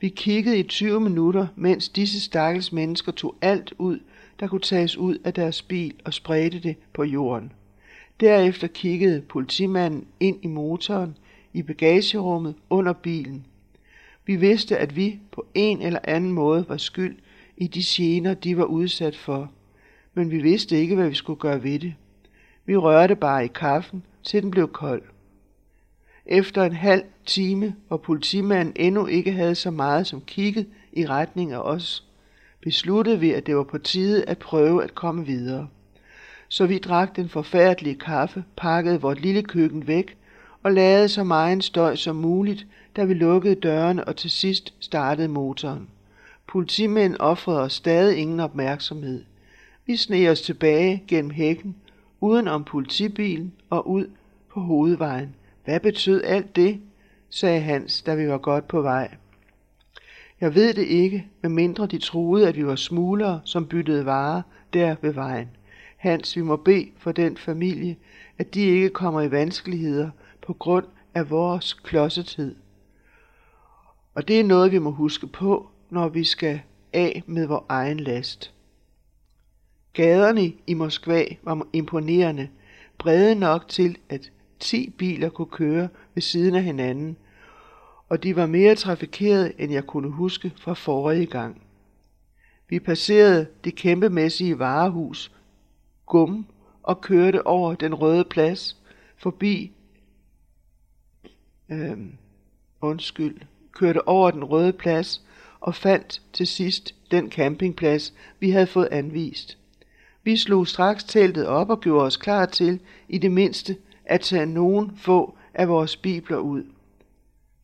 Vi 0.04 0.10
kiggede 0.10 0.60
i 0.60 0.64
20 0.64 1.00
minutter, 1.00 1.48
mens 1.56 1.90
disse 1.90 2.22
stakkels 2.22 2.72
mennesker 2.72 3.12
tog 3.12 3.36
alt 3.42 3.74
ud, 3.78 4.00
der 4.40 4.48
kunne 4.48 4.62
tages 4.62 4.98
ud 4.98 5.18
af 5.24 5.34
deres 5.34 5.62
bil 5.62 5.94
og 6.06 6.14
spredte 6.14 6.60
det 6.60 6.76
på 6.94 7.04
jorden. 7.04 7.52
Derefter 8.20 8.68
kiggede 8.68 9.22
politimanden 9.22 10.08
ind 10.20 10.38
i 10.42 10.48
motoren, 10.48 11.18
i 11.54 11.62
bagagerummet 11.62 12.56
under 12.70 12.94
bilen. 12.94 13.46
Vi 14.26 14.36
vidste, 14.36 14.78
at 14.78 14.96
vi 14.96 15.20
på 15.32 15.46
en 15.54 15.82
eller 15.82 16.00
anden 16.04 16.32
måde 16.32 16.66
var 16.68 16.78
skyld 16.78 17.18
i 17.58 17.68
de 17.68 17.82
gener, 17.86 18.34
de 18.34 18.58
var 18.58 18.66
udsat 18.66 19.18
for, 19.18 19.52
men 20.14 20.32
vi 20.32 20.38
vidste 20.38 20.80
ikke, 20.80 20.96
hvad 20.96 21.10
vi 21.10 21.16
skulle 21.16 21.40
gøre 21.40 21.64
ved 21.64 21.80
det. 21.80 21.94
Vi 22.66 22.78
rørte 22.78 23.16
bare 23.16 23.46
i 23.46 23.50
kaffen, 23.56 24.04
til 24.24 24.44
den 24.44 24.52
blev 24.52 24.68
kold. 24.68 25.04
Efter 26.26 26.64
en 26.64 26.74
halv 26.74 27.04
time, 27.26 27.76
hvor 27.88 27.98
politimanden 27.98 28.74
endnu 28.76 29.06
ikke 29.06 29.32
havde 29.32 29.56
så 29.56 29.72
meget 29.72 30.08
som 30.08 30.22
kigget 30.22 30.68
i 30.94 31.06
retning 31.06 31.52
af 31.52 31.58
os, 31.58 32.04
besluttede 32.62 33.20
vi, 33.20 33.32
at 33.32 33.46
det 33.46 33.56
var 33.56 33.64
på 33.64 33.78
tide 33.78 34.26
at 34.26 34.38
prøve 34.38 34.84
at 34.84 34.96
komme 34.96 35.26
videre. 35.26 35.68
Så 36.50 36.66
vi 36.66 36.78
drak 36.78 37.16
den 37.16 37.30
forfærdelige 37.30 37.96
kaffe, 37.96 38.44
pakkede 38.58 39.02
vort 39.02 39.22
lille 39.22 39.44
køkken 39.44 39.88
væk 39.88 40.18
og 40.64 40.72
lavede 40.72 41.10
så 41.10 41.24
meget 41.24 41.64
støj 41.64 41.96
som 41.96 42.16
muligt, 42.16 42.68
da 42.96 43.04
vi 43.04 43.14
lukkede 43.14 43.56
dørene 43.56 44.04
og 44.04 44.16
til 44.16 44.32
sidst 44.32 44.74
startede 44.80 45.28
motoren. 45.28 45.88
Politimænd 46.48 47.16
offrede 47.20 47.62
os 47.62 47.74
stadig 47.74 48.18
ingen 48.18 48.40
opmærksomhed. 48.40 49.24
Vi 49.86 49.98
sneg 49.98 50.30
os 50.30 50.42
tilbage 50.42 51.04
gennem 51.08 51.32
hækken, 51.32 51.76
uden 52.22 52.48
om 52.48 52.64
politibilen 52.64 53.54
og 53.70 53.90
ud 53.90 54.06
på 54.50 54.60
hovedvejen. 54.60 55.36
Hvad 55.64 55.80
betød 55.80 56.24
alt 56.24 56.56
det? 56.56 56.82
sagde 57.30 57.62
Hans, 57.62 58.02
da 58.02 58.16
vi 58.16 58.28
var 58.28 58.38
godt 58.38 58.68
på 58.68 58.82
vej. 58.82 59.16
Jeg 60.42 60.56
ved 60.56 60.74
det 60.74 60.86
ikke, 60.86 61.28
medmindre 61.42 61.86
de 61.86 61.98
troede, 61.98 62.48
at 62.48 62.56
vi 62.56 62.66
var 62.66 62.76
smuglere, 62.76 63.42
som 63.46 63.68
byttede 63.68 64.06
varer 64.06 64.42
der 64.74 64.96
ved 65.02 65.14
vejen. 65.14 65.50
Hans, 65.98 66.36
vi 66.36 66.42
må 66.42 66.56
bede 66.56 66.90
for 66.98 67.12
den 67.12 67.38
familie, 67.38 67.96
at 68.38 68.54
de 68.54 68.62
ikke 68.62 68.90
kommer 68.90 69.22
i 69.22 69.32
vanskeligheder 69.32 70.10
på 70.42 70.54
grund 70.54 70.86
af 71.14 71.30
vores 71.30 71.74
klodsethed. 71.74 72.56
Og 74.16 74.28
det 74.28 74.40
er 74.40 74.44
noget, 74.44 74.72
vi 74.72 74.80
må 74.80 74.92
huske 74.92 75.28
på, 75.28 75.70
når 75.90 76.10
vi 76.10 76.24
skal 76.24 76.62
af 76.94 77.24
med 77.28 77.48
vores 77.48 77.66
egen 77.70 78.00
last. 78.00 78.54
Gaderne 79.94 80.54
i 80.68 80.74
Moskva 80.74 81.26
var 81.44 81.68
imponerende, 81.74 82.50
brede 82.98 83.36
nok 83.36 83.68
til, 83.68 83.98
at 84.10 84.32
ti 84.64 84.90
biler 84.98 85.30
kunne 85.30 85.52
køre 85.52 85.90
ved 86.14 86.22
siden 86.22 86.56
af 86.56 86.64
hinanden, 86.64 87.18
og 88.10 88.24
de 88.24 88.36
var 88.36 88.46
mere 88.46 88.76
trafikerede, 88.76 89.54
end 89.58 89.72
jeg 89.72 89.88
kunne 89.88 90.10
huske 90.10 90.52
fra 90.58 90.74
forrige 90.74 91.26
gang. 91.26 91.62
Vi 92.70 92.80
passerede 92.80 93.48
det 93.64 93.76
kæmpemæssige 93.76 94.60
varehus, 94.60 95.32
Gum, 96.06 96.46
og 96.84 97.02
kørte 97.02 97.48
over 97.48 97.76
den 97.76 97.96
røde 97.96 98.24
plads, 98.24 98.78
forbi, 99.18 99.72
øh, 101.70 101.98
undskyld, 102.82 103.42
kørte 103.72 104.08
over 104.08 104.32
den 104.32 104.44
røde 104.44 104.74
plads 104.74 105.26
og 105.60 105.76
fandt 105.76 106.22
til 106.34 106.48
sidst 106.48 106.96
den 107.12 107.32
campingplads, 107.32 108.14
vi 108.40 108.50
havde 108.50 108.68
fået 108.68 108.88
anvist. 108.92 109.58
Vi 110.24 110.38
slog 110.38 110.68
straks 110.68 111.04
teltet 111.04 111.48
op 111.48 111.70
og 111.70 111.82
gjorde 111.82 112.06
os 112.06 112.18
klar 112.18 112.46
til, 112.46 112.80
i 113.08 113.18
det 113.18 113.32
mindste, 113.32 113.78
at 114.06 114.22
tage 114.22 114.46
nogen 114.46 114.98
få 114.98 115.38
af 115.54 115.70
vores 115.70 115.96
bibler 115.96 116.38
ud. 116.38 116.64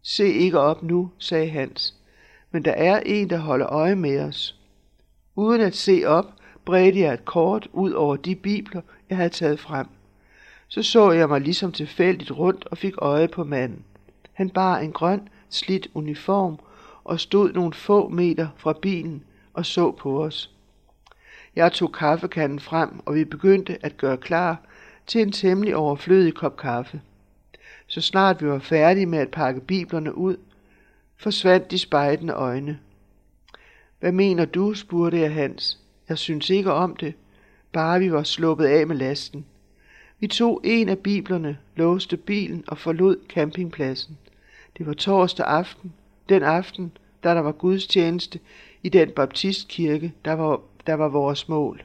Se 0.02 0.28
ikke 0.28 0.60
op 0.60 0.84
nu, 0.84 1.10
sagde 1.18 1.50
Hans, 1.50 1.96
men 2.52 2.66
der 2.66 2.72
er 2.72 3.00
en, 3.06 3.30
der 3.30 3.38
holder 3.38 3.68
øje 3.68 3.96
med 3.96 4.20
os. 4.20 4.56
Uden 5.36 5.62
at 5.62 5.76
se 5.76 6.04
op, 6.06 6.34
bredte 6.66 7.00
jeg 7.00 7.14
et 7.14 7.26
kort 7.26 7.68
ud 7.74 7.92
over 7.92 8.16
de 8.16 8.36
bibler, 8.36 8.82
jeg 9.10 9.18
havde 9.18 9.30
taget 9.30 9.60
frem. 9.60 9.88
Så 10.68 10.84
så 10.84 11.12
jeg 11.12 11.30
mig 11.30 11.42
ligesom 11.42 11.72
tilfældigt 11.72 12.32
rundt 12.32 12.66
og 12.66 12.78
fik 12.78 12.94
øje 12.98 13.28
på 13.28 13.44
manden. 13.44 13.84
Han 14.34 14.50
bar 14.50 14.78
en 14.78 14.92
grøn, 14.92 15.30
slidt 15.50 15.88
uniform 15.94 16.60
og 17.04 17.20
stod 17.20 17.54
nogle 17.54 17.74
få 17.74 18.10
meter 18.10 18.48
fra 18.58 18.74
bilen 18.74 19.24
og 19.54 19.66
så 19.66 19.92
på 19.92 20.24
os. 20.24 20.52
Jeg 21.56 21.72
tog 21.72 21.92
kaffekanden 21.92 22.60
frem, 22.60 22.90
og 23.06 23.16
vi 23.16 23.26
begyndte 23.26 23.86
at 23.86 23.98
gøre 23.98 24.18
klar 24.18 24.62
til 25.10 25.22
en 25.22 25.32
temmelig 25.32 25.76
overflødig 25.76 26.34
kop 26.34 26.58
kaffe. 26.58 27.02
Så 27.88 28.02
snart 28.02 28.42
vi 28.42 28.48
var 28.48 28.60
færdige 28.60 29.06
med 29.06 29.20
at 29.20 29.32
pakke 29.32 29.62
biblerne 29.62 30.18
ud, 30.18 30.38
forsvandt 31.18 31.72
de 31.72 31.80
spejdende 31.80 32.34
øjne. 32.34 32.80
Hvad 34.00 34.12
mener 34.12 34.46
du, 34.46 34.74
spurgte 34.74 35.20
jeg 35.20 35.34
Hans. 35.34 35.80
Jeg 36.10 36.18
synes 36.18 36.50
ikke 36.50 36.72
om 36.72 36.96
det, 36.96 37.14
bare 37.72 38.00
vi 38.00 38.12
var 38.12 38.24
sluppet 38.24 38.66
af 38.66 38.88
med 38.88 38.96
lasten. 38.96 39.46
Vi 40.20 40.28
tog 40.28 40.62
en 40.64 40.90
af 40.90 41.00
biblerne, 41.00 41.58
låste 41.76 42.18
bilen 42.18 42.64
og 42.68 42.78
forlod 42.78 43.18
campingpladsen. 43.30 44.18
Det 44.78 44.88
var 44.88 44.94
torsdag 44.94 45.46
aften, 45.46 45.94
den 46.30 46.44
aften, 46.44 46.92
da 47.24 47.30
der 47.34 47.42
var 47.42 47.52
gudstjeneste 47.52 48.40
i 48.84 48.90
den 48.90 49.12
baptistkirke, 49.12 50.14
der 50.26 50.34
var, 50.34 50.62
der 50.88 50.94
var 50.94 51.08
vores 51.08 51.50
mål. 51.50 51.84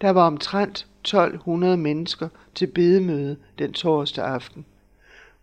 Der 0.00 0.10
var 0.10 0.26
omtrent 0.26 0.86
1200 1.06 1.76
mennesker 1.76 2.28
til 2.54 2.66
bedemøde 2.66 3.36
den 3.58 3.72
torsdag 3.72 4.24
aften. 4.24 4.64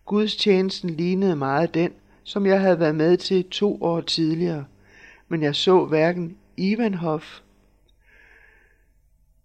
Gudstjenesten 0.04 0.90
lignede 0.90 1.36
meget 1.36 1.74
den, 1.74 1.92
som 2.24 2.46
jeg 2.46 2.60
havde 2.60 2.80
været 2.80 2.94
med 2.94 3.16
til 3.16 3.44
to 3.44 3.82
år 3.82 4.00
tidligere, 4.00 4.64
men 5.28 5.42
jeg 5.42 5.54
så 5.54 5.84
hverken 5.84 6.36
Ivanhof 6.56 7.40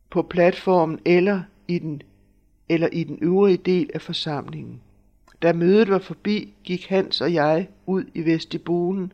på 0.09 0.21
platformen 0.21 0.99
eller 1.05 1.41
i 1.67 1.79
den, 1.79 2.01
eller 2.69 2.87
i 2.87 3.03
den 3.03 3.17
øvrige 3.21 3.57
del 3.57 3.89
af 3.93 4.01
forsamlingen. 4.01 4.81
Da 5.41 5.53
mødet 5.53 5.89
var 5.89 5.99
forbi, 5.99 6.53
gik 6.63 6.87
Hans 6.87 7.21
og 7.21 7.33
jeg 7.33 7.67
ud 7.85 8.03
i 8.13 8.25
vestibulen, 8.25 9.13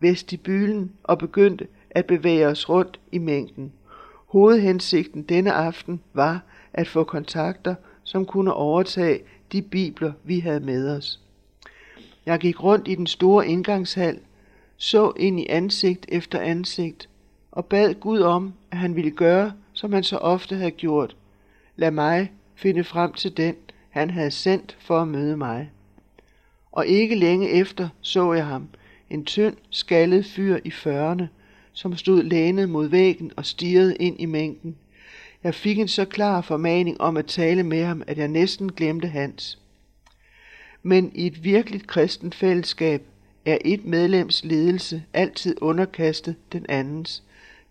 vestibylen 0.00 0.92
og 1.02 1.18
begyndte 1.18 1.68
at 1.90 2.06
bevæge 2.06 2.46
os 2.46 2.68
rundt 2.68 3.00
i 3.12 3.18
mængden. 3.18 3.72
Hovedhensigten 4.26 5.22
denne 5.22 5.52
aften 5.52 6.00
var 6.14 6.42
at 6.72 6.88
få 6.88 7.04
kontakter, 7.04 7.74
som 8.02 8.26
kunne 8.26 8.52
overtage 8.52 9.20
de 9.52 9.62
bibler, 9.62 10.12
vi 10.24 10.38
havde 10.40 10.60
med 10.60 10.96
os. 10.96 11.20
Jeg 12.26 12.38
gik 12.38 12.62
rundt 12.62 12.88
i 12.88 12.94
den 12.94 13.06
store 13.06 13.46
indgangshal, 13.46 14.20
så 14.76 15.12
ind 15.16 15.40
i 15.40 15.46
ansigt 15.48 16.06
efter 16.08 16.40
ansigt 16.40 17.08
og 17.52 17.64
bad 17.64 17.94
Gud 17.94 18.20
om, 18.20 18.52
at 18.70 18.78
han 18.78 18.96
ville 18.96 19.10
gøre, 19.10 19.52
som 19.72 19.92
han 19.92 20.04
så 20.04 20.16
ofte 20.16 20.56
havde 20.56 20.70
gjort. 20.70 21.16
Lad 21.76 21.90
mig 21.90 22.32
finde 22.54 22.84
frem 22.84 23.12
til 23.12 23.36
den, 23.36 23.54
han 23.90 24.10
havde 24.10 24.30
sendt 24.30 24.76
for 24.80 24.98
at 24.98 25.08
møde 25.08 25.36
mig. 25.36 25.70
Og 26.72 26.86
ikke 26.86 27.14
længe 27.14 27.50
efter 27.50 27.88
så 28.00 28.32
jeg 28.32 28.46
ham, 28.46 28.68
en 29.10 29.24
tynd, 29.24 29.56
skaldet 29.70 30.26
fyr 30.26 30.58
i 30.64 30.70
førerne, 30.70 31.28
som 31.76 31.96
stod 31.96 32.22
lænet 32.22 32.68
mod 32.68 32.88
væggen 32.88 33.32
og 33.36 33.46
stirrede 33.46 33.96
ind 33.96 34.20
i 34.20 34.26
mængden. 34.26 34.76
Jeg 35.44 35.54
fik 35.54 35.78
en 35.78 35.88
så 35.88 36.04
klar 36.04 36.40
formaning 36.40 37.00
om 37.00 37.16
at 37.16 37.26
tale 37.26 37.62
med 37.62 37.84
ham, 37.84 38.02
at 38.06 38.18
jeg 38.18 38.28
næsten 38.28 38.72
glemte 38.72 39.08
hans. 39.08 39.58
Men 40.82 41.12
i 41.14 41.26
et 41.26 41.44
virkeligt 41.44 41.86
kristent 41.86 42.34
fællesskab 42.34 43.02
er 43.44 43.58
et 43.64 43.84
medlems 43.84 44.44
ledelse 44.44 45.02
altid 45.12 45.56
underkastet 45.60 46.36
den 46.52 46.66
andens 46.68 47.22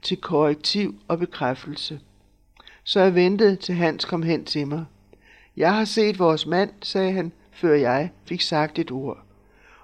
til 0.02 0.18
korrektiv 0.18 0.96
og 1.08 1.20
bekræftelse. 1.20 2.00
Så 2.84 3.00
jeg 3.00 3.16
ventede 3.16 3.56
til 3.56 3.76
Hans 3.76 4.06
kom 4.06 4.24
hen 4.24 4.46
til 4.46 4.68
mig. 4.68 4.86
Jeg 5.58 5.76
har 5.76 5.86
set 5.86 6.20
vores 6.20 6.46
mand, 6.46 6.70
sagde 6.82 7.12
han, 7.12 7.32
før 7.52 7.74
jeg 7.74 8.10
fik 8.26 8.42
sagt 8.42 8.80
et 8.80 8.92
ord. 8.92 9.18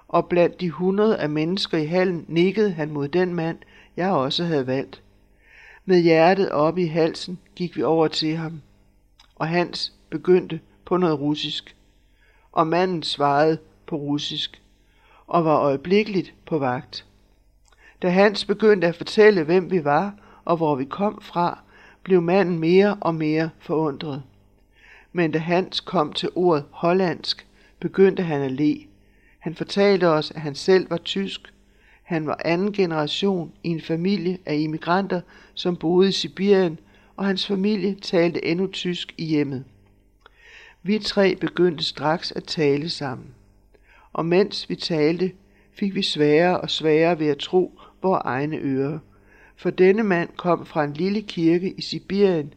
Og 0.08 0.28
blandt 0.28 0.60
de 0.60 0.70
hundrede 0.70 1.18
af 1.18 1.30
mennesker 1.30 1.78
i 1.78 1.86
hallen 1.86 2.24
nikkede 2.28 2.72
han 2.72 2.90
mod 2.90 3.08
den 3.08 3.34
mand, 3.34 3.58
jeg 3.96 4.10
også 4.10 4.44
havde 4.44 4.66
valgt. 4.66 5.02
Med 5.84 6.00
hjertet 6.00 6.50
oppe 6.50 6.82
i 6.82 6.86
halsen 6.86 7.38
gik 7.56 7.76
vi 7.76 7.82
over 7.82 8.08
til 8.08 8.36
ham, 8.36 8.62
og 9.36 9.48
Hans 9.48 9.92
begyndte 10.10 10.60
på 10.84 10.96
noget 10.96 11.20
russisk. 11.20 11.76
og 12.52 12.66
manden 12.66 13.02
svarede 13.02 13.58
på 13.86 13.96
russisk 13.96 14.62
og 15.26 15.44
var 15.44 15.56
øjeblikkeligt 15.56 16.34
på 16.46 16.58
vagt. 16.58 17.06
Da 18.02 18.08
Hans 18.08 18.44
begyndte 18.44 18.86
at 18.86 18.96
fortælle, 18.96 19.44
hvem 19.44 19.70
vi 19.70 19.84
var 19.84 20.14
og 20.44 20.56
hvor 20.56 20.74
vi 20.74 20.84
kom 20.84 21.20
fra, 21.22 21.58
blev 22.02 22.22
manden 22.22 22.58
mere 22.58 22.98
og 23.00 23.14
mere 23.14 23.50
forundret. 23.58 24.22
Men 25.12 25.32
da 25.32 25.38
Hans 25.38 25.80
kom 25.80 26.12
til 26.12 26.28
ordet 26.34 26.64
hollandsk, 26.70 27.46
begyndte 27.80 28.22
han 28.22 28.40
at 28.40 28.52
le. 28.52 28.78
Han 29.38 29.54
fortalte 29.54 30.08
os, 30.08 30.30
at 30.30 30.40
han 30.40 30.54
selv 30.54 30.90
var 30.90 30.96
tysk. 30.96 31.51
Han 32.12 32.26
var 32.26 32.40
anden 32.44 32.72
generation 32.72 33.52
i 33.62 33.68
en 33.68 33.80
familie 33.80 34.38
af 34.46 34.56
immigranter, 34.56 35.20
som 35.54 35.76
boede 35.76 36.08
i 36.08 36.12
Sibirien, 36.12 36.78
og 37.16 37.24
hans 37.24 37.46
familie 37.46 37.94
talte 37.94 38.44
endnu 38.44 38.66
tysk 38.66 39.14
i 39.18 39.24
hjemmet. 39.24 39.64
Vi 40.82 40.98
tre 40.98 41.36
begyndte 41.36 41.84
straks 41.84 42.32
at 42.32 42.44
tale 42.44 42.88
sammen. 42.88 43.26
Og 44.12 44.26
mens 44.26 44.68
vi 44.68 44.74
talte, 44.74 45.32
fik 45.72 45.94
vi 45.94 46.02
sværere 46.02 46.60
og 46.60 46.70
sværere 46.70 47.18
ved 47.18 47.26
at 47.26 47.38
tro 47.38 47.80
vores 48.02 48.22
egne 48.24 48.56
ører. 48.56 48.98
For 49.56 49.70
denne 49.70 50.02
mand 50.02 50.28
kom 50.36 50.66
fra 50.66 50.84
en 50.84 50.92
lille 50.92 51.22
kirke 51.22 51.74
i 51.76 51.80
Sibirien, 51.80 52.54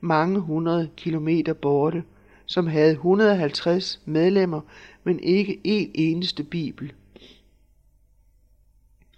mange 0.00 0.40
hundrede 0.40 0.88
kilometer 0.96 1.52
borte, 1.52 2.02
som 2.46 2.66
havde 2.66 2.92
150 2.92 4.00
medlemmer, 4.04 4.60
men 5.04 5.20
ikke 5.20 5.60
en 5.64 5.90
eneste 5.94 6.42
bibel. 6.42 6.92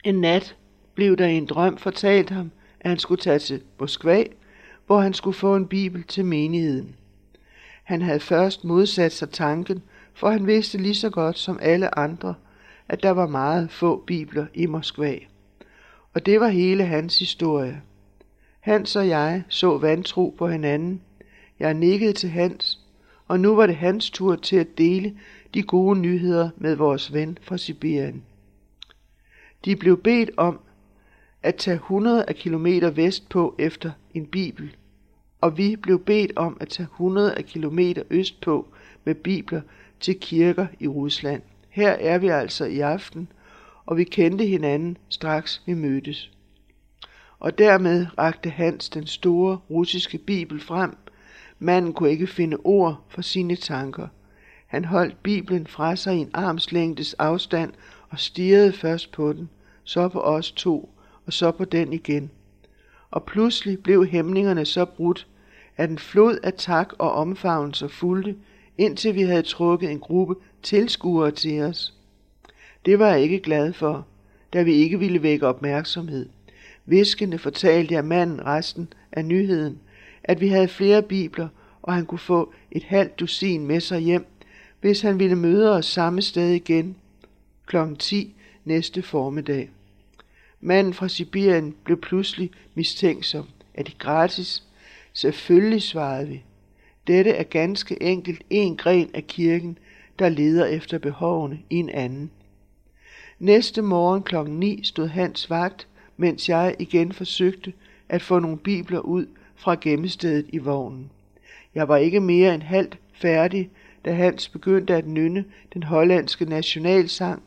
En 0.04 0.14
nat 0.14 0.56
blev 0.94 1.16
der 1.16 1.26
i 1.26 1.36
en 1.36 1.46
drøm 1.46 1.78
fortalt 1.78 2.30
ham, 2.30 2.50
at 2.80 2.90
han 2.90 2.98
skulle 2.98 3.20
tage 3.20 3.38
til 3.38 3.62
Moskva, 3.80 4.24
hvor 4.86 5.00
han 5.00 5.14
skulle 5.14 5.36
få 5.36 5.56
en 5.56 5.66
bibel 5.66 6.04
til 6.04 6.24
menigheden. 6.24 6.96
Han 7.84 8.02
havde 8.02 8.20
først 8.20 8.64
modsat 8.64 9.12
sig 9.12 9.30
tanken, 9.30 9.82
for 10.14 10.30
han 10.30 10.46
vidste 10.46 10.78
lige 10.78 10.94
så 10.94 11.10
godt 11.10 11.38
som 11.38 11.58
alle 11.62 11.98
andre, 11.98 12.34
at 12.88 13.02
der 13.02 13.10
var 13.10 13.26
meget 13.26 13.70
få 13.70 14.04
bibler 14.06 14.46
i 14.54 14.66
Moskva. 14.66 15.14
Og 16.14 16.26
det 16.26 16.40
var 16.40 16.48
hele 16.48 16.84
hans 16.84 17.18
historie. 17.18 17.82
Hans 18.60 18.96
og 18.96 19.08
jeg 19.08 19.42
så 19.48 19.78
vantro 19.78 20.34
på 20.38 20.48
hinanden. 20.48 21.00
Jeg 21.58 21.74
nikkede 21.74 22.12
til 22.12 22.28
Hans, 22.28 22.80
og 23.28 23.40
nu 23.40 23.54
var 23.54 23.66
det 23.66 23.76
hans 23.76 24.10
tur 24.10 24.36
til 24.36 24.56
at 24.56 24.78
dele 24.78 25.16
de 25.54 25.62
gode 25.62 25.98
nyheder 25.98 26.50
med 26.56 26.76
vores 26.76 27.12
ven 27.12 27.38
fra 27.42 27.58
Sibirien. 27.58 28.22
De 29.64 29.76
blev 29.76 30.02
bedt 30.02 30.30
om 30.36 30.60
at 31.42 31.56
tage 31.56 31.74
100 31.74 32.24
af 32.24 32.34
kilometer 32.34 32.90
vestpå 32.90 33.54
efter 33.58 33.90
en 34.14 34.26
bibel, 34.26 34.76
og 35.40 35.58
vi 35.58 35.76
blev 35.76 36.04
bedt 36.04 36.32
om 36.36 36.56
at 36.60 36.68
tage 36.68 36.88
100 36.94 37.34
af 37.34 37.44
kilometer 37.44 38.02
østpå 38.10 38.68
med 39.04 39.14
bibler 39.14 39.60
til 40.00 40.20
kirker 40.20 40.66
i 40.80 40.88
Rusland. 40.88 41.42
Her 41.68 41.90
er 41.90 42.18
vi 42.18 42.28
altså 42.28 42.64
i 42.64 42.80
aften, 42.80 43.28
og 43.86 43.96
vi 43.96 44.04
kendte 44.04 44.44
hinanden 44.46 44.96
straks 45.08 45.62
vi 45.66 45.74
mødtes. 45.74 46.30
Og 47.38 47.58
dermed 47.58 48.06
rakte 48.18 48.50
Hans 48.50 48.88
den 48.88 49.06
store 49.06 49.58
russiske 49.70 50.18
bibel 50.18 50.60
frem. 50.60 50.96
Manden 51.58 51.92
kunne 51.92 52.10
ikke 52.10 52.26
finde 52.26 52.56
ord 52.64 53.04
for 53.08 53.22
sine 53.22 53.56
tanker. 53.56 54.08
Han 54.66 54.84
holdt 54.84 55.22
biblen 55.22 55.66
fra 55.66 55.96
sig 55.96 56.16
i 56.16 56.18
en 56.18 56.30
armslængdes 56.34 57.14
afstand 57.14 57.72
og 58.10 58.18
stirrede 58.18 58.72
først 58.72 59.12
på 59.12 59.32
den, 59.32 59.48
så 59.84 60.08
på 60.08 60.20
os 60.20 60.52
to, 60.52 60.90
og 61.26 61.32
så 61.32 61.50
på 61.50 61.64
den 61.64 61.92
igen. 61.92 62.30
Og 63.10 63.24
pludselig 63.24 63.82
blev 63.82 64.06
hæmningerne 64.06 64.64
så 64.64 64.84
brudt, 64.84 65.26
at 65.76 65.90
en 65.90 65.98
flod 65.98 66.38
af 66.42 66.52
tak 66.54 66.92
og 66.98 67.12
omfavnelser 67.12 67.88
fulgte, 67.88 68.36
indtil 68.78 69.14
vi 69.14 69.22
havde 69.22 69.42
trukket 69.42 69.90
en 69.90 70.00
gruppe 70.00 70.34
tilskuere 70.62 71.30
til 71.30 71.62
os. 71.62 71.94
Det 72.86 72.98
var 72.98 73.08
jeg 73.08 73.20
ikke 73.20 73.40
glad 73.40 73.72
for, 73.72 74.06
da 74.52 74.62
vi 74.62 74.72
ikke 74.72 74.98
ville 74.98 75.22
vække 75.22 75.46
opmærksomhed. 75.46 76.28
Viskende 76.86 77.38
fortalte 77.38 77.94
jeg 77.94 78.04
manden 78.04 78.46
resten 78.46 78.92
af 79.12 79.24
nyheden, 79.24 79.78
at 80.24 80.40
vi 80.40 80.48
havde 80.48 80.68
flere 80.68 81.02
bibler, 81.02 81.48
og 81.82 81.94
han 81.94 82.06
kunne 82.06 82.18
få 82.18 82.52
et 82.70 82.82
halvt 82.82 83.20
dusin 83.20 83.66
med 83.66 83.80
sig 83.80 84.00
hjem, 84.00 84.26
hvis 84.80 85.00
han 85.00 85.18
ville 85.18 85.36
møde 85.36 85.76
os 85.76 85.86
samme 85.86 86.22
sted 86.22 86.48
igen 86.50 86.96
kl. 87.70 87.76
10 87.98 88.34
næste 88.64 89.02
formiddag. 89.02 89.70
Manden 90.60 90.94
fra 90.94 91.08
Sibirien 91.08 91.74
blev 91.84 92.00
pludselig 92.00 92.50
mistænksom. 92.74 93.48
Er 93.74 93.82
det 93.82 93.98
gratis? 93.98 94.62
Selvfølgelig, 95.12 95.82
svarede 95.82 96.28
vi. 96.28 96.42
Dette 97.06 97.30
er 97.30 97.42
ganske 97.42 98.02
enkelt 98.02 98.42
en 98.50 98.76
gren 98.76 99.10
af 99.14 99.26
kirken, 99.26 99.78
der 100.18 100.28
leder 100.28 100.66
efter 100.66 100.98
behovene 100.98 101.58
i 101.70 101.76
en 101.76 101.88
anden. 101.88 102.30
Næste 103.38 103.82
morgen 103.82 104.22
kl. 104.22 104.36
9 104.48 104.84
stod 104.84 105.08
Hans 105.08 105.50
vagt, 105.50 105.88
mens 106.16 106.48
jeg 106.48 106.76
igen 106.78 107.12
forsøgte 107.12 107.72
at 108.08 108.22
få 108.22 108.38
nogle 108.38 108.58
bibler 108.58 109.00
ud 109.00 109.26
fra 109.56 109.76
gemmestedet 109.80 110.46
i 110.48 110.58
vognen. 110.58 111.10
Jeg 111.74 111.88
var 111.88 111.96
ikke 111.96 112.20
mere 112.20 112.54
end 112.54 112.62
halvt 112.62 112.98
færdig, 113.14 113.70
da 114.04 114.12
Hans 114.12 114.48
begyndte 114.48 114.94
at 114.94 115.06
nynne 115.06 115.44
den 115.74 115.82
hollandske 115.82 116.44
nationalsang, 116.44 117.42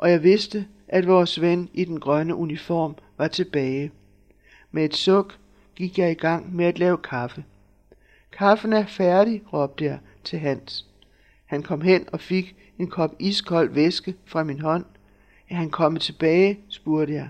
og 0.00 0.10
jeg 0.10 0.22
vidste, 0.22 0.66
at 0.88 1.06
vores 1.06 1.40
ven 1.40 1.68
i 1.74 1.84
den 1.84 2.00
grønne 2.00 2.34
uniform 2.34 2.94
var 3.18 3.28
tilbage. 3.28 3.90
Med 4.70 4.84
et 4.84 4.96
suk 4.96 5.38
gik 5.74 5.98
jeg 5.98 6.10
i 6.10 6.14
gang 6.14 6.56
med 6.56 6.64
at 6.64 6.78
lave 6.78 6.98
kaffe. 6.98 7.44
Kaffen 8.32 8.72
er 8.72 8.86
færdig, 8.86 9.42
råbte 9.52 9.84
jeg 9.84 9.98
til 10.24 10.38
Hans. 10.38 10.86
Han 11.46 11.62
kom 11.62 11.80
hen 11.80 12.08
og 12.12 12.20
fik 12.20 12.56
en 12.78 12.86
kop 12.86 13.14
iskold 13.18 13.70
væske 13.70 14.14
fra 14.24 14.44
min 14.44 14.60
hånd. 14.60 14.84
Er 15.50 15.54
han 15.54 15.70
kommet 15.70 16.02
tilbage, 16.02 16.58
spurgte 16.68 17.14
jeg. 17.14 17.28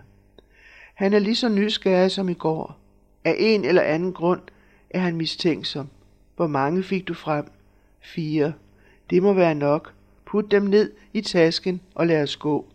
Han 0.95 1.13
er 1.13 1.19
lige 1.19 1.37
så 1.37 1.49
nysgerrig 1.49 2.11
som 2.11 2.29
i 2.29 2.35
går. 2.35 2.79
Af 3.25 3.37
en 3.39 3.65
eller 3.65 3.83
anden 3.83 4.13
grund 4.13 4.41
er 4.91 5.01
han 5.01 5.17
mistænksom. 5.17 5.89
Hvor 6.37 6.47
mange 6.47 6.83
fik 6.83 7.09
du 7.09 7.15
frem? 7.15 7.51
Fire. 8.01 8.53
Det 9.11 9.23
må 9.23 9.33
være 9.33 9.55
nok. 9.55 9.95
Put 10.31 10.51
dem 10.51 10.63
ned 10.63 10.91
i 11.13 11.21
tasken 11.21 11.81
og 11.95 12.07
lad 12.07 12.23
os 12.23 12.37
gå. 12.37 12.67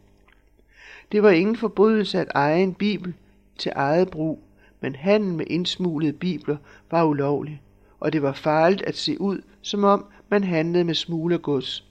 Det 1.11 1.23
var 1.23 1.29
ingen 1.29 1.55
forbrydelse 1.55 2.19
at 2.19 2.27
eje 2.35 2.63
en 2.63 2.73
bibel 2.73 3.13
til 3.57 3.71
eget 3.75 4.09
brug, 4.09 4.39
men 4.81 4.95
handel 4.95 5.33
med 5.33 5.45
indsmuglede 5.47 6.13
bibler 6.13 6.57
var 6.91 7.03
ulovlig, 7.03 7.61
og 7.99 8.13
det 8.13 8.21
var 8.21 8.33
farligt 8.33 8.81
at 8.81 8.97
se 8.97 9.21
ud, 9.21 9.41
som 9.61 9.83
om 9.83 10.05
man 10.29 10.43
handlede 10.43 10.83
med 10.83 10.93
smuglergods. 10.95 11.83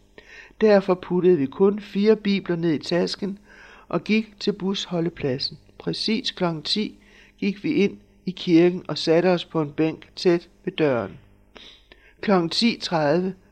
Derfor 0.61 0.95
puttede 0.95 1.39
vi 1.39 1.47
kun 1.47 1.81
fire 1.81 2.17
bibler 2.17 2.57
ned 2.57 2.73
i 2.73 2.79
tasken 2.79 3.39
og 3.89 4.05
gik 4.05 4.41
til 4.41 4.53
busholdepladsen. 4.53 5.59
Præcis 5.79 6.31
kl. 6.31 6.45
10 6.65 6.99
gik 7.39 7.65
vi 7.65 7.73
ind 7.73 7.99
i 8.27 8.31
kirken 8.31 8.83
og 8.89 8.99
satte 8.99 9.27
os 9.27 9.45
på 9.45 9.61
en 9.61 9.73
bænk 9.73 10.09
tæt 10.17 10.49
ved 10.65 10.73
døren. 10.73 11.19
Kl. 12.21 12.31
10.30 12.33 12.97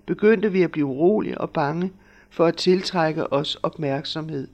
begyndte 0.07 0.53
vi 0.53 0.63
at 0.63 0.71
blive 0.71 0.87
urolige 0.87 1.39
og 1.39 1.51
bange 1.51 1.93
for 2.33 2.47
at 2.47 2.57
tiltrække 2.57 3.33
os 3.33 3.55
opmærksomhed. 3.55 4.49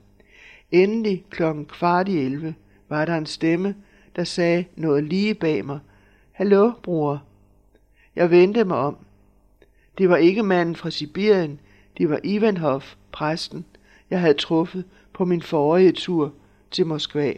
Endelig 0.71 1.25
klokken 1.29 1.65
kvart 1.65 2.07
i 2.07 2.17
11 2.17 2.55
var 2.89 3.05
der 3.05 3.17
en 3.17 3.25
stemme, 3.25 3.75
der 4.15 4.23
sagde 4.23 4.65
noget 4.75 5.03
lige 5.03 5.33
bag 5.33 5.65
mig. 5.65 5.79
Hallo, 6.31 6.71
bror. 6.83 7.23
Jeg 8.15 8.31
vendte 8.31 8.63
mig 8.63 8.77
om. 8.77 8.97
Det 9.97 10.09
var 10.09 10.17
ikke 10.17 10.43
manden 10.43 10.75
fra 10.75 10.89
Sibirien, 10.89 11.59
det 11.97 12.09
var 12.09 12.19
Ivanhov, 12.23 12.83
præsten, 13.11 13.65
jeg 14.09 14.19
havde 14.19 14.33
truffet 14.33 14.85
på 15.13 15.25
min 15.25 15.41
forrige 15.41 15.91
tur 15.91 16.33
til 16.71 16.85
Moskva. 16.85 17.33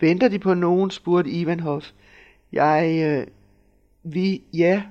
Venter 0.00 0.28
de 0.28 0.38
på 0.38 0.54
nogen, 0.54 0.90
spurgte 0.90 1.30
Ivanhov. 1.30 1.82
Jeg, 2.52 3.02
øh, 3.04 3.26
vi, 4.12 4.42
ja. 4.52 4.82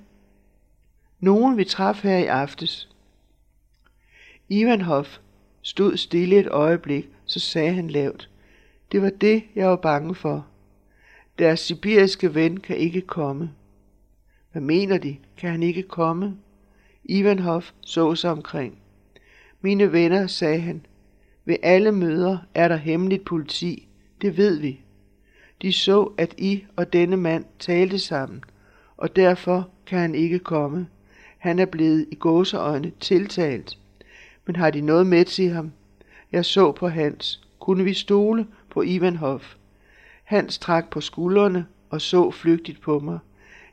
Nogen 1.19 1.57
vi 1.57 1.63
traf 1.63 2.03
her 2.03 2.17
i 2.17 2.25
aftes. 2.25 2.89
Ivanhof 4.49 5.17
stod 5.61 5.97
stille 5.97 6.39
et 6.39 6.47
øjeblik, 6.47 7.09
så 7.25 7.39
sagde 7.39 7.73
han 7.73 7.87
lavt. 7.87 8.29
Det 8.91 9.01
var 9.01 9.09
det, 9.09 9.43
jeg 9.55 9.69
var 9.69 9.75
bange 9.75 10.15
for. 10.15 10.47
Deres 11.39 11.59
sibiriske 11.59 12.35
ven 12.35 12.59
kan 12.59 12.77
ikke 12.77 13.01
komme. 13.01 13.51
Hvad 14.51 14.61
mener 14.61 14.97
de? 14.97 15.17
Kan 15.37 15.51
han 15.51 15.63
ikke 15.63 15.83
komme? 15.83 16.37
Ivanhof 17.03 17.71
så 17.81 18.15
sig 18.15 18.31
omkring. 18.31 18.77
Mine 19.61 19.91
venner, 19.91 20.27
sagde 20.27 20.59
han, 20.59 20.85
ved 21.45 21.55
alle 21.63 21.91
møder 21.91 22.37
er 22.53 22.67
der 22.67 22.75
hemmeligt 22.75 23.25
politi. 23.25 23.87
Det 24.21 24.37
ved 24.37 24.59
vi. 24.59 24.81
De 25.61 25.73
så, 25.73 26.11
at 26.17 26.35
I 26.37 26.63
og 26.75 26.93
denne 26.93 27.17
mand 27.17 27.45
talte 27.59 27.99
sammen, 27.99 28.43
og 28.97 29.15
derfor 29.15 29.69
kan 29.85 29.99
han 29.99 30.15
ikke 30.15 30.39
komme. 30.39 30.87
Han 31.37 31.59
er 31.59 31.65
blevet 31.65 32.07
i 32.11 32.15
gåseøjne 32.15 32.91
tiltalt. 32.99 33.77
Men 34.47 34.55
har 34.55 34.69
de 34.69 34.81
noget 34.81 35.07
med 35.07 35.25
til 35.25 35.49
ham? 35.49 35.71
Jeg 36.31 36.45
så 36.45 36.71
på 36.71 36.87
Hans. 36.87 37.41
Kunne 37.59 37.83
vi 37.83 37.93
stole 37.93 38.47
på 38.69 38.81
Ivanhov? 38.81 39.41
Hans 40.23 40.57
trak 40.57 40.89
på 40.89 41.01
skuldrene 41.01 41.65
og 41.89 42.01
så 42.01 42.31
flygtigt 42.31 42.81
på 42.81 42.99
mig. 42.99 43.19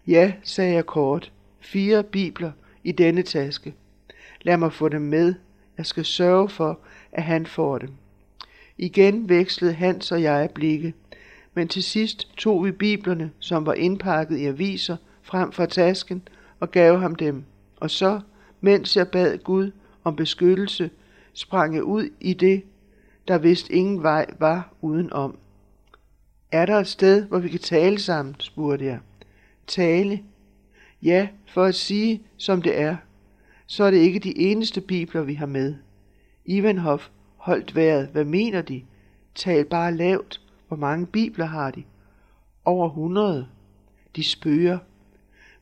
Ja, 0.07 0.33
sagde 0.43 0.75
jeg 0.75 0.87
kort. 0.87 1.33
Fire 1.61 2.03
bibler 2.03 2.53
i 2.85 2.93
denne 2.93 3.23
taske. 3.23 3.75
Lad 4.43 4.57
mig 4.57 4.73
få 4.73 4.89
dem 4.89 5.03
med. 5.03 5.35
Jeg 5.79 5.87
skal 5.87 6.05
sørge 6.05 6.49
for, 6.49 6.79
at 7.13 7.23
han 7.23 7.47
får 7.47 7.79
dem. 7.79 7.91
Igen 8.79 9.29
vekslede 9.29 9.73
Hans 9.73 10.13
og 10.13 10.23
jeg 10.23 10.51
blikke, 10.55 10.95
men 11.55 11.69
til 11.69 11.83
sidst 11.83 12.37
tog 12.37 12.65
vi 12.65 12.71
biblerne, 12.71 13.31
som 13.39 13.67
var 13.67 13.75
indpakket 13.75 14.39
i 14.39 14.47
aviser, 14.47 14.97
frem 15.23 15.53
fra 15.53 15.67
tasken 15.67 16.29
og 16.61 16.71
gav 16.71 16.99
ham 16.99 17.15
dem. 17.15 17.45
Og 17.77 17.91
så, 17.91 18.21
mens 18.61 18.97
jeg 18.97 19.09
bad 19.09 19.39
Gud 19.39 19.71
om 20.05 20.17
beskyttelse, 20.17 20.90
sprang 21.33 21.75
jeg 21.75 21.83
ud 21.83 22.09
i 22.21 22.33
det, 22.33 22.62
der 23.29 23.38
vist 23.38 23.71
ingen 23.71 24.03
vej 24.03 24.27
var 24.38 24.73
udenom. 24.81 25.38
Er 26.53 26.67
der 26.67 26.77
et 26.77 26.87
sted, 26.87 27.25
hvor 27.25 27.38
vi 27.38 27.49
kan 27.49 27.61
tale 27.61 27.99
sammen, 27.99 28.35
spurgte 28.38 28.85
jeg. 28.85 28.99
Tale? 29.67 30.23
Ja, 31.03 31.29
for 31.47 31.64
at 31.64 31.75
sige, 31.75 32.23
som 32.37 32.62
det 32.62 32.81
er, 32.81 32.97
så 33.67 33.85
er 33.85 33.90
det 33.90 33.99
ikke 33.99 34.19
de 34.19 34.38
eneste 34.38 34.81
bibler, 34.81 35.23
vi 35.23 35.35
har 35.35 35.47
med. 35.47 35.75
Ivanhof 36.45 37.09
holdt 37.37 37.75
vejret. 37.75 38.09
Hvad 38.09 38.25
mener 38.25 38.62
de? 38.62 38.83
Tal 39.35 39.64
bare 39.64 39.95
lavt. 39.95 40.40
Hvor 40.69 40.77
mange 40.77 41.07
bibler 41.07 41.45
har 41.45 41.71
de? 41.71 41.83
Over 42.64 42.88
100. 42.88 43.49
De 44.17 44.25
spøger. 44.25 44.79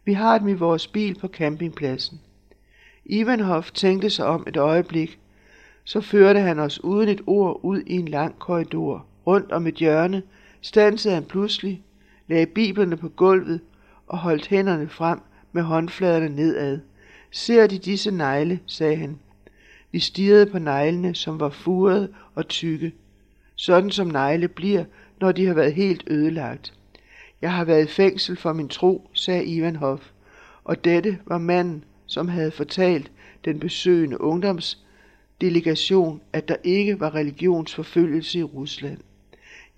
Vi 0.05 0.13
har 0.13 0.39
dem 0.39 0.49
i 0.49 0.53
vores 0.53 0.87
bil 0.87 1.19
på 1.19 1.29
campingpladsen. 1.29 2.21
Ivanhof 3.07 3.71
tænkte 3.71 4.11
sig 4.11 4.27
om 4.27 4.45
et 4.47 4.57
øjeblik. 4.57 5.19
Så 5.85 6.01
førte 6.01 6.41
han 6.41 6.59
os 6.59 6.85
uden 6.85 7.09
et 7.09 7.21
ord 7.27 7.61
ud 7.63 7.83
i 7.87 7.93
en 7.93 8.09
lang 8.09 8.39
korridor. 8.39 9.07
Rundt 9.27 9.53
om 9.53 9.67
et 9.67 9.75
hjørne 9.75 10.23
stansede 10.61 11.15
han 11.15 11.25
pludselig, 11.25 11.83
lagde 12.29 12.47
biblerne 12.47 12.97
på 12.97 13.09
gulvet 13.09 13.61
og 14.07 14.19
holdt 14.19 14.47
hænderne 14.47 14.89
frem 14.89 15.21
med 15.53 15.63
håndfladerne 15.63 16.29
nedad. 16.37 16.79
Ser 17.31 17.67
de 17.67 17.79
disse 17.79 18.11
negle, 18.11 18.61
sagde 18.67 18.97
han. 18.97 19.19
Vi 19.93 19.99
stirrede 20.01 20.47
på 20.47 20.59
neglene, 20.59 21.15
som 21.15 21.41
var 21.41 21.49
furede 21.51 22.09
og 22.35 22.49
tykke, 22.49 22.93
sådan 23.55 23.91
som 23.91 24.07
negle 24.07 24.49
bliver, 24.49 24.85
når 25.21 25.33
de 25.33 25.47
har 25.47 25.55
været 25.55 25.75
helt 25.75 26.05
ødelagt. 26.07 26.75
Jeg 27.43 27.53
har 27.53 27.65
været 27.65 27.85
i 27.85 27.93
fængsel 27.93 28.37
for 28.37 28.53
min 28.53 28.69
tro, 28.69 29.11
sagde 29.13 29.45
Ivan 29.45 29.77
Hoff, 29.77 30.11
og 30.65 30.85
dette 30.85 31.19
var 31.27 31.39
manden, 31.39 31.85
som 32.07 32.29
havde 32.29 32.51
fortalt 32.51 33.13
den 33.45 33.61
besøgende 33.61 34.21
ungdomsdelegation, 34.21 36.21
at 36.33 36.49
der 36.49 36.57
ikke 36.65 37.01
var 37.01 37.15
religionsforfølgelse 37.15 38.39
i 38.39 38.43
Rusland. 38.43 38.99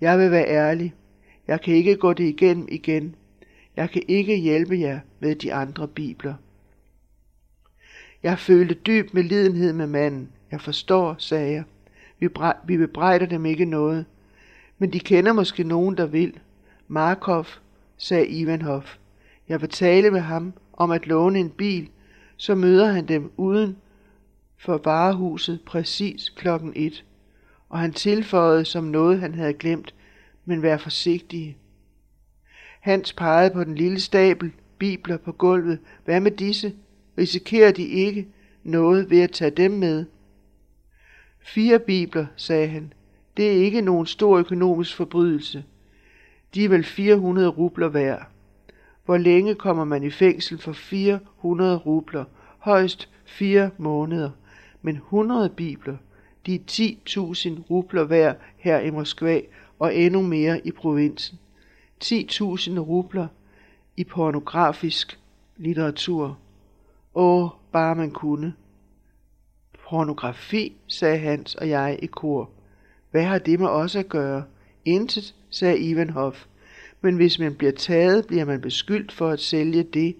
Jeg 0.01 0.19
vil 0.19 0.31
være 0.31 0.47
ærlig. 0.47 0.93
Jeg 1.47 1.61
kan 1.61 1.73
ikke 1.73 1.95
gå 1.95 2.13
det 2.13 2.23
igennem 2.23 2.67
igen. 2.71 3.15
Jeg 3.75 3.89
kan 3.89 4.03
ikke 4.07 4.35
hjælpe 4.35 4.79
jer 4.79 4.99
med 5.19 5.35
de 5.35 5.53
andre 5.53 5.87
bibler. 5.87 6.33
Jeg 8.23 8.39
følte 8.39 8.73
dyb 8.73 9.13
medlidenhed 9.13 9.73
med 9.73 9.87
manden. 9.87 10.29
Jeg 10.51 10.61
forstår, 10.61 11.15
sagde 11.17 11.51
jeg. 11.51 11.63
Vi, 12.19 12.27
vi 12.67 12.77
bebrejder 12.77 13.25
dem 13.25 13.45
ikke 13.45 13.65
noget. 13.65 14.05
Men 14.77 14.93
de 14.93 14.99
kender 14.99 15.33
måske 15.33 15.63
nogen, 15.63 15.97
der 15.97 16.05
vil. 16.05 16.39
Markov, 16.87 17.45
sagde 17.97 18.27
Ivanhof. 18.27 18.97
Jeg 19.49 19.61
vil 19.61 19.69
tale 19.69 20.11
med 20.11 20.19
ham 20.19 20.53
om 20.73 20.91
at 20.91 21.07
låne 21.07 21.39
en 21.39 21.49
bil, 21.49 21.89
så 22.37 22.55
møder 22.55 22.85
han 22.85 23.07
dem 23.07 23.31
uden 23.37 23.77
for 24.57 24.81
varehuset 24.83 25.61
præcis 25.65 26.29
klokken 26.29 26.73
et. 26.75 27.05
Og 27.69 27.79
han 27.79 27.93
tilføjede 27.93 28.65
som 28.65 28.83
noget, 28.83 29.19
han 29.19 29.33
havde 29.33 29.53
glemt, 29.53 29.93
men 30.45 30.61
vær 30.61 30.77
forsigtige. 30.77 31.57
Hans 32.79 33.13
pegede 33.13 33.53
på 33.53 33.63
den 33.63 33.75
lille 33.75 33.99
stabel 33.99 34.51
bibler 34.77 35.17
på 35.17 35.31
gulvet. 35.31 35.79
Hvad 36.05 36.19
med 36.19 36.31
disse? 36.31 36.73
risikerer 37.17 37.71
de 37.71 37.83
ikke 37.83 38.27
noget 38.63 39.09
ved 39.09 39.21
at 39.21 39.31
tage 39.31 39.51
dem 39.51 39.71
med. 39.71 40.05
Fire 41.39 41.79
bibler, 41.79 42.25
sagde 42.35 42.67
han, 42.67 42.93
det 43.37 43.47
er 43.47 43.63
ikke 43.63 43.81
nogen 43.81 44.05
stor 44.05 44.37
økonomisk 44.37 44.95
forbrydelse. 44.95 45.63
De 46.53 46.65
er 46.65 46.69
vel 46.69 46.83
400 46.83 47.47
rubler 47.47 47.87
værd. 47.87 48.34
Hvor 49.05 49.17
længe 49.17 49.55
kommer 49.55 49.83
man 49.83 50.03
i 50.03 50.09
fængsel 50.09 50.57
for 50.57 50.73
400 50.73 51.77
rubler? 51.77 52.23
Højst 52.59 53.09
fire 53.25 53.69
måneder. 53.77 54.29
Men 54.81 54.95
100 54.95 55.49
bibler, 55.49 55.97
de 56.45 56.55
er 56.55 56.59
10.000 56.69 57.61
rubler 57.69 58.03
værd 58.03 58.37
her 58.57 58.79
i 58.79 58.89
Moskva 58.89 59.41
og 59.79 59.95
endnu 59.95 60.21
mere 60.21 60.67
i 60.67 60.71
provinsen. 60.71 61.39
10.000 62.03 62.79
rubler 62.79 63.27
i 63.97 64.03
pornografisk 64.03 65.19
litteratur. 65.57 66.37
Åh, 67.15 67.49
bare 67.71 67.95
man 67.95 68.11
kunne. 68.11 68.53
Pornografi, 69.89 70.75
sagde 70.87 71.17
Hans 71.17 71.55
og 71.55 71.69
jeg 71.69 71.99
i 72.01 72.05
kor. 72.05 72.49
Hvad 73.11 73.23
har 73.23 73.37
det 73.37 73.59
med 73.59 73.67
os 73.67 73.95
at 73.95 74.09
gøre? 74.09 74.43
Intet, 74.85 75.35
sagde 75.49 75.79
Ivanhoff. 75.79 76.45
Men 77.01 77.15
hvis 77.15 77.39
man 77.39 77.55
bliver 77.55 77.71
taget, 77.71 78.27
bliver 78.27 78.45
man 78.45 78.61
beskyldt 78.61 79.11
for 79.11 79.29
at 79.29 79.39
sælge 79.39 79.83
det. 79.83 80.15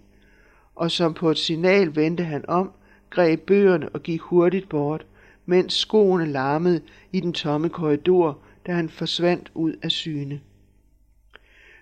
Og 0.76 0.92
som 0.92 1.14
på 1.14 1.32
et 1.32 1.38
signal 1.38 1.96
vendte 1.96 2.24
han 2.24 2.46
om, 2.48 2.72
greb 3.10 3.40
bøgerne 3.40 3.90
og 3.90 4.04
gik 4.04 4.22
hurtigt 4.22 4.70
bort, 4.70 5.06
mens 5.46 5.74
skoene 5.74 6.26
larmede 6.26 6.82
i 7.12 7.20
den 7.20 7.34
tomme 7.34 7.70
korridor, 7.70 8.40
da 8.68 8.72
han 8.72 8.90
forsvandt 8.90 9.52
ud 9.54 9.74
af 9.82 9.92
syne. 9.92 10.42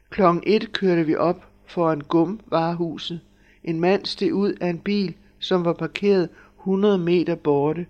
Klokken 0.10 0.44
et 0.46 0.74
kørte 0.74 1.06
vi 1.06 1.16
op 1.16 1.46
foran 1.66 2.02
Gum 2.02 2.40
varehuset. 2.48 3.20
En 3.64 3.80
mand 3.80 4.06
steg 4.06 4.34
ud 4.34 4.54
af 4.62 4.70
en 4.70 4.80
bil, 4.80 5.16
som 5.40 5.66
var 5.66 5.74
parkeret 5.74 6.30
100 6.60 6.98
meter 6.98 7.36
borte, 7.36 7.86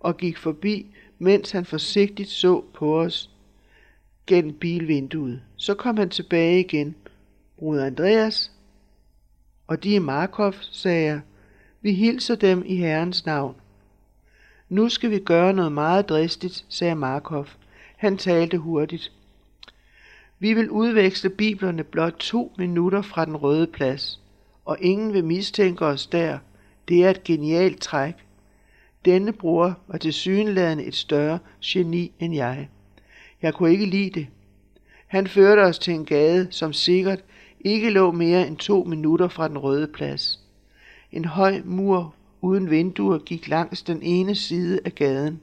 og 0.00 0.16
gik 0.16 0.38
forbi, 0.38 0.86
mens 1.18 1.50
han 1.50 1.64
forsigtigt 1.64 2.28
så 2.28 2.64
på 2.74 3.00
os 3.00 3.30
gennem 4.28 4.54
bilvinduet. 4.54 5.42
Så 5.56 5.74
kom 5.74 5.96
han 5.96 6.10
tilbage 6.10 6.60
igen. 6.60 6.94
Bruder 7.58 7.86
Andreas? 7.86 8.52
Og 9.66 9.84
de 9.84 9.94
i 9.94 9.98
Markov, 9.98 10.54
sagde 10.60 11.04
jeg. 11.04 11.20
Vi 11.80 11.92
hilser 11.92 12.34
dem 12.34 12.62
i 12.66 12.76
Herrens 12.76 13.26
navn. 13.26 13.54
Nu 14.68 14.88
skal 14.88 15.10
vi 15.10 15.18
gøre 15.18 15.52
noget 15.52 15.72
meget 15.72 16.08
dristigt, 16.08 16.64
sagde 16.68 16.94
Markov. 16.94 17.46
Han 17.96 18.16
talte 18.16 18.58
hurtigt. 18.58 19.12
Vi 20.38 20.54
vil 20.54 20.70
udveksle 20.70 21.30
biblerne 21.30 21.84
blot 21.84 22.14
to 22.18 22.52
minutter 22.58 23.02
fra 23.02 23.24
den 23.24 23.36
røde 23.36 23.66
plads 23.66 24.20
og 24.68 24.76
ingen 24.80 25.12
vil 25.12 25.24
mistænke 25.24 25.86
os 25.86 26.06
der. 26.06 26.38
Det 26.88 27.04
er 27.04 27.10
et 27.10 27.24
genialt 27.24 27.80
træk. 27.80 28.14
Denne 29.04 29.32
bror 29.32 29.78
var 29.86 29.98
til 29.98 30.12
synlædende 30.12 30.84
et 30.84 30.94
større 30.94 31.38
geni 31.64 32.12
end 32.18 32.34
jeg. 32.34 32.68
Jeg 33.42 33.54
kunne 33.54 33.72
ikke 33.72 33.86
lide 33.86 34.20
det. 34.20 34.26
Han 35.06 35.26
førte 35.26 35.60
os 35.60 35.78
til 35.78 35.94
en 35.94 36.04
gade, 36.04 36.48
som 36.50 36.72
sikkert 36.72 37.24
ikke 37.60 37.90
lå 37.90 38.12
mere 38.12 38.46
end 38.46 38.56
to 38.56 38.84
minutter 38.84 39.28
fra 39.28 39.48
den 39.48 39.58
røde 39.58 39.86
plads. 39.86 40.40
En 41.12 41.24
høj 41.24 41.60
mur 41.64 42.14
uden 42.40 42.70
vinduer 42.70 43.18
gik 43.18 43.48
langs 43.48 43.82
den 43.82 44.02
ene 44.02 44.34
side 44.34 44.80
af 44.84 44.94
gaden, 44.94 45.40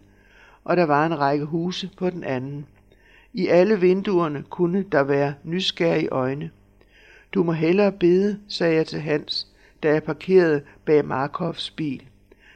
og 0.64 0.78
der 0.78 0.84
var 0.84 1.06
en 1.06 1.20
række 1.20 1.46
huse 1.46 1.90
på 1.98 2.10
den 2.10 2.24
anden. 2.24 2.66
I 3.34 3.48
alle 3.48 3.80
vinduerne 3.80 4.44
kunne 4.50 4.86
der 4.92 5.04
være 5.04 5.34
nysgerrige 5.44 6.10
øjne. 6.10 6.50
Du 7.34 7.44
må 7.44 7.52
hellere 7.52 7.92
bede, 7.92 8.40
sagde 8.48 8.76
jeg 8.76 8.88
til 8.88 9.00
Hans, 9.00 9.48
da 9.84 9.90
jeg 9.90 10.04
parkerede 10.04 10.62
bag 10.86 11.06
Markovs 11.06 11.70
bil. 11.72 12.04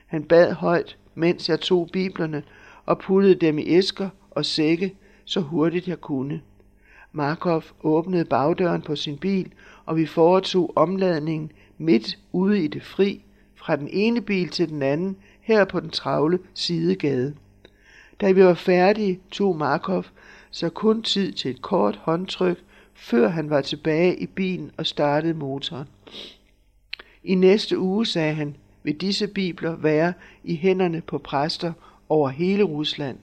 Han 0.08 0.24
bad 0.24 0.54
højt, 0.54 0.98
mens 1.16 1.50
jeg 1.50 1.60
tog 1.60 1.90
biblerne 1.94 2.44
og 2.86 3.00
puttede 3.00 3.36
dem 3.36 3.60
i 3.60 3.64
æsker 3.68 4.10
og 4.32 4.46
sække, 4.46 4.96
så 5.30 5.40
hurtigt 5.40 5.88
jeg 5.88 6.02
kunne. 6.02 6.42
Markov 7.12 7.64
åbnede 7.84 8.26
bagdøren 8.26 8.82
på 8.82 8.96
sin 8.96 9.18
bil, 9.18 9.52
og 9.86 9.98
vi 9.98 10.06
foretog 10.06 10.74
omladningen 10.76 11.52
midt 11.78 12.18
ude 12.32 12.64
i 12.64 12.68
det 12.68 12.84
fri, 12.84 13.24
fra 13.56 13.76
den 13.76 13.88
ene 13.92 14.22
bil 14.22 14.50
til 14.50 14.70
den 14.70 14.82
anden, 14.82 15.18
her 15.42 15.66
på 15.66 15.80
den 15.80 15.90
travle 15.90 16.40
sidegade. 16.54 17.36
Da 18.22 18.32
vi 18.32 18.44
var 18.44 18.54
færdige, 18.54 19.20
tog 19.32 19.58
Markov 19.58 20.06
så 20.52 20.70
kun 20.70 21.04
tid 21.04 21.32
til 21.32 21.52
et 21.52 21.62
kort 21.62 21.96
håndtryk 21.96 22.58
før 22.94 23.28
han 23.28 23.50
var 23.50 23.62
tilbage 23.62 24.20
i 24.20 24.26
bilen 24.26 24.72
og 24.78 24.86
startede 24.86 25.34
motoren. 25.34 25.88
I 27.24 27.36
næste 27.36 27.80
uge, 27.80 28.06
sagde 28.06 28.34
han, 28.34 28.56
vil 28.84 29.02
disse 29.02 29.28
bibler 29.28 29.76
være 29.76 30.14
i 30.44 30.56
hænderne 30.56 31.02
på 31.02 31.18
præster 31.18 31.74
over 32.10 32.30
hele 32.30 32.64
Rusland. 32.64 33.18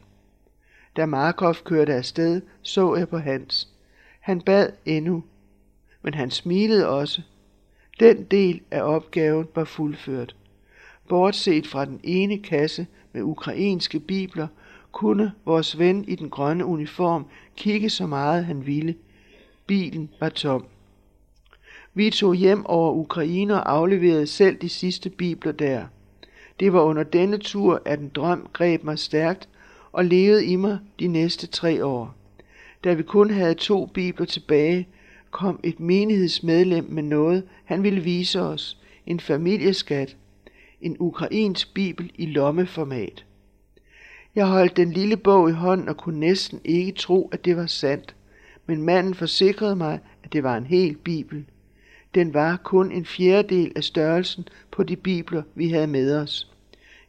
Da 0.96 1.06
Markov 1.06 1.54
kørte 1.64 1.94
afsted, 1.94 2.42
så 2.62 2.94
jeg 2.94 3.08
på 3.08 3.18
Hans. 3.18 3.68
Han 4.20 4.40
bad 4.40 4.70
endnu, 4.84 5.24
men 6.02 6.14
han 6.14 6.30
smilede 6.30 6.88
også. 6.88 7.22
Den 8.00 8.24
del 8.24 8.60
af 8.70 8.82
opgaven 8.82 9.46
var 9.54 9.64
fuldført. 9.64 10.36
Bortset 11.08 11.66
fra 11.66 11.84
den 11.84 12.00
ene 12.04 12.38
kasse 12.38 12.86
med 13.12 13.22
ukrainske 13.22 14.00
bibler, 14.00 14.46
kunne 14.92 15.32
vores 15.44 15.78
ven 15.78 16.04
i 16.08 16.14
den 16.14 16.30
grønne 16.30 16.64
uniform 16.64 17.26
kigge 17.56 17.90
så 17.90 18.06
meget 18.06 18.44
han 18.44 18.66
ville. 18.66 18.94
Bilen 19.66 20.10
var 20.20 20.28
tom. 20.28 20.64
Vi 21.94 22.10
tog 22.10 22.34
hjem 22.34 22.66
over 22.66 22.92
Ukraine 22.92 23.54
og 23.54 23.72
afleverede 23.72 24.26
selv 24.26 24.56
de 24.56 24.68
sidste 24.68 25.10
bibler 25.10 25.52
der. 25.52 25.84
Det 26.60 26.72
var 26.72 26.80
under 26.80 27.02
denne 27.02 27.38
tur, 27.38 27.82
at 27.84 28.00
en 28.00 28.08
drøm 28.08 28.48
greb 28.52 28.84
mig 28.84 28.98
stærkt 28.98 29.48
og 29.96 30.04
levede 30.04 30.46
i 30.46 30.56
mig 30.56 30.78
de 31.00 31.06
næste 31.08 31.46
tre 31.46 31.84
år. 31.84 32.14
Da 32.84 32.94
vi 32.94 33.02
kun 33.02 33.30
havde 33.30 33.54
to 33.54 33.86
bibler 33.86 34.26
tilbage, 34.26 34.88
kom 35.30 35.60
et 35.62 35.80
menighedsmedlem 35.80 36.86
med 36.88 37.02
noget, 37.02 37.42
han 37.64 37.82
ville 37.82 38.00
vise 38.00 38.40
os. 38.40 38.78
En 39.06 39.20
familieskat. 39.20 40.16
En 40.80 40.96
ukrainsk 40.98 41.74
bibel 41.74 42.10
i 42.14 42.26
lommeformat. 42.26 43.24
Jeg 44.34 44.46
holdt 44.46 44.76
den 44.76 44.92
lille 44.92 45.16
bog 45.16 45.50
i 45.50 45.52
hånden 45.52 45.88
og 45.88 45.96
kunne 45.96 46.20
næsten 46.20 46.60
ikke 46.64 46.92
tro, 46.92 47.28
at 47.32 47.44
det 47.44 47.56
var 47.56 47.66
sandt. 47.66 48.14
Men 48.66 48.82
manden 48.82 49.14
forsikrede 49.14 49.76
mig, 49.76 50.00
at 50.24 50.32
det 50.32 50.42
var 50.42 50.56
en 50.56 50.66
hel 50.66 50.96
bibel. 50.96 51.44
Den 52.14 52.34
var 52.34 52.56
kun 52.56 52.92
en 52.92 53.04
fjerdedel 53.04 53.72
af 53.76 53.84
størrelsen 53.84 54.48
på 54.70 54.82
de 54.82 54.96
bibler, 54.96 55.42
vi 55.54 55.68
havde 55.68 55.86
med 55.86 56.16
os. 56.16 56.50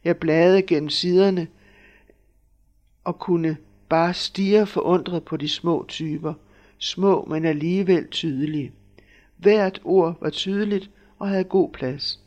Jeg 0.04 0.16
bladede 0.16 0.62
gennem 0.62 0.88
siderne 0.88 1.46
og 3.08 3.18
kunne 3.18 3.56
bare 3.88 4.14
stige 4.14 4.66
forundret 4.66 5.24
på 5.24 5.36
de 5.36 5.48
små 5.48 5.84
typer. 5.88 6.34
Små, 6.78 7.24
men 7.30 7.44
alligevel 7.44 8.08
tydelige. 8.08 8.72
Hvert 9.36 9.80
ord 9.84 10.18
var 10.20 10.30
tydeligt 10.30 10.90
og 11.18 11.28
havde 11.28 11.44
god 11.44 11.70
plads. 11.70 12.20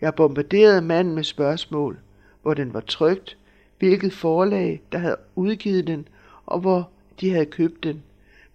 Jeg 0.00 0.14
bombarderede 0.14 0.82
manden 0.82 1.14
med 1.14 1.24
spørgsmål, 1.24 1.98
hvor 2.42 2.54
den 2.54 2.74
var 2.74 2.80
trygt, 2.80 3.36
hvilket 3.78 4.12
forlag, 4.12 4.82
der 4.92 4.98
havde 4.98 5.16
udgivet 5.34 5.86
den, 5.86 6.08
og 6.46 6.60
hvor 6.60 6.90
de 7.20 7.30
havde 7.30 7.46
købt 7.46 7.84
den, 7.84 8.02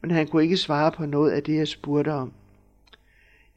men 0.01 0.11
han 0.11 0.27
kunne 0.27 0.43
ikke 0.43 0.57
svare 0.57 0.91
på 0.91 1.05
noget 1.05 1.31
af 1.31 1.43
det, 1.43 1.55
jeg 1.55 1.67
spurgte 1.67 2.13
om. 2.13 2.31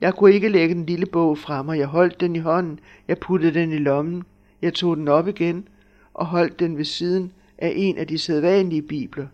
Jeg 0.00 0.14
kunne 0.14 0.32
ikke 0.32 0.48
lægge 0.48 0.74
den 0.74 0.86
lille 0.86 1.06
bog 1.06 1.38
frem, 1.38 1.68
og 1.68 1.78
jeg 1.78 1.86
holdt 1.86 2.20
den 2.20 2.36
i 2.36 2.38
hånden, 2.38 2.80
jeg 3.08 3.18
puttede 3.18 3.54
den 3.54 3.72
i 3.72 3.78
lommen, 3.78 4.22
jeg 4.62 4.74
tog 4.74 4.96
den 4.96 5.08
op 5.08 5.28
igen 5.28 5.68
og 6.14 6.26
holdt 6.26 6.60
den 6.60 6.76
ved 6.76 6.84
siden 6.84 7.32
af 7.60 7.72
en 7.76 7.98
af 7.98 8.06
de 8.06 8.18
sædvanlige 8.18 8.82
bibler. 8.82 9.26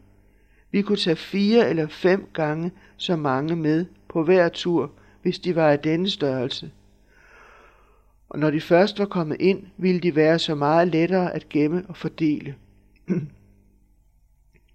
Vi 0.71 0.83
kunne 0.83 0.99
tage 0.99 1.17
fire 1.17 1.71
eller 1.71 1.89
fem 1.89 2.29
gange 2.33 2.73
så 2.97 3.17
mange 3.17 3.57
med 3.57 3.87
på 4.09 4.23
hver 4.25 4.49
tur, 4.49 4.93
hvis 5.23 5.39
de 5.39 5.57
var 5.57 5.71
af 5.71 5.79
denne 5.79 6.11
størrelse. 6.11 6.71
Og 8.29 8.39
når 8.39 8.51
de 8.51 8.61
først 8.61 8.99
var 8.99 9.05
kommet 9.05 9.41
ind, 9.41 9.67
ville 9.77 10.01
de 10.01 10.17
være 10.17 10.39
så 10.39 10.55
meget 10.55 10.89
lettere 10.89 11.35
at 11.35 11.49
gemme 11.49 11.85
og 11.89 11.97
fordele. 11.97 12.55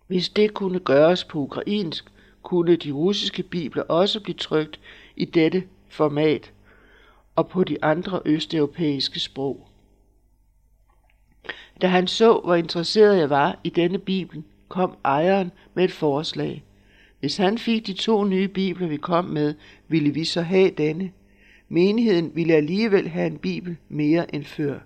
Hvis 0.08 0.30
det 0.30 0.54
kunne 0.54 0.80
gøres 0.80 1.24
på 1.24 1.40
ukrainsk, 1.40 2.06
kunne 2.44 2.76
de 2.76 2.92
russiske 2.92 3.44
bibler 3.44 3.84
også 3.84 4.20
blive 4.20 4.36
trykt 4.36 4.80
i 5.16 5.26
dette 5.26 5.64
format 5.90 6.54
og 7.36 7.50
på 7.50 7.64
de 7.64 7.84
andre 7.84 8.22
østeuropæiske 8.26 9.20
sprog. 9.20 9.68
Da 11.82 11.88
han 11.88 12.08
så, 12.08 12.40
hvor 12.44 12.56
interesseret 12.56 13.18
jeg 13.18 13.30
var 13.30 13.60
i 13.64 13.70
denne 13.70 14.00
bibel, 14.00 14.44
kom 14.68 14.98
ejeren 15.06 15.52
med 15.74 15.84
et 15.84 15.92
forslag. 15.92 16.64
Hvis 17.20 17.38
han 17.38 17.58
fik 17.58 17.88
de 17.88 17.94
to 17.94 18.24
nye 18.24 18.48
bibler, 18.48 18.88
vi 18.88 18.98
kom 18.98 19.26
med, 19.26 19.54
ville 19.88 20.10
vi 20.10 20.26
så 20.26 20.42
have 20.42 20.70
denne. 20.70 21.12
Menigheden 21.70 22.32
ville 22.36 22.54
alligevel 22.54 23.08
have 23.08 23.28
en 23.28 23.38
bibel 23.38 23.78
mere 23.90 24.36
end 24.36 24.44
før. 24.44 24.80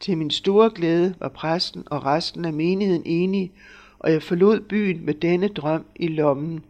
Til 0.00 0.18
min 0.18 0.30
store 0.30 0.70
glæde 0.74 1.14
var 1.20 1.28
præsten 1.28 1.82
og 1.86 2.04
resten 2.04 2.44
af 2.44 2.52
menigheden 2.52 3.02
enige, 3.06 3.52
og 3.98 4.12
jeg 4.12 4.22
forlod 4.22 4.60
byen 4.60 5.04
med 5.04 5.14
denne 5.14 5.48
drøm 5.48 5.84
i 5.96 6.08
lommen. 6.08 6.64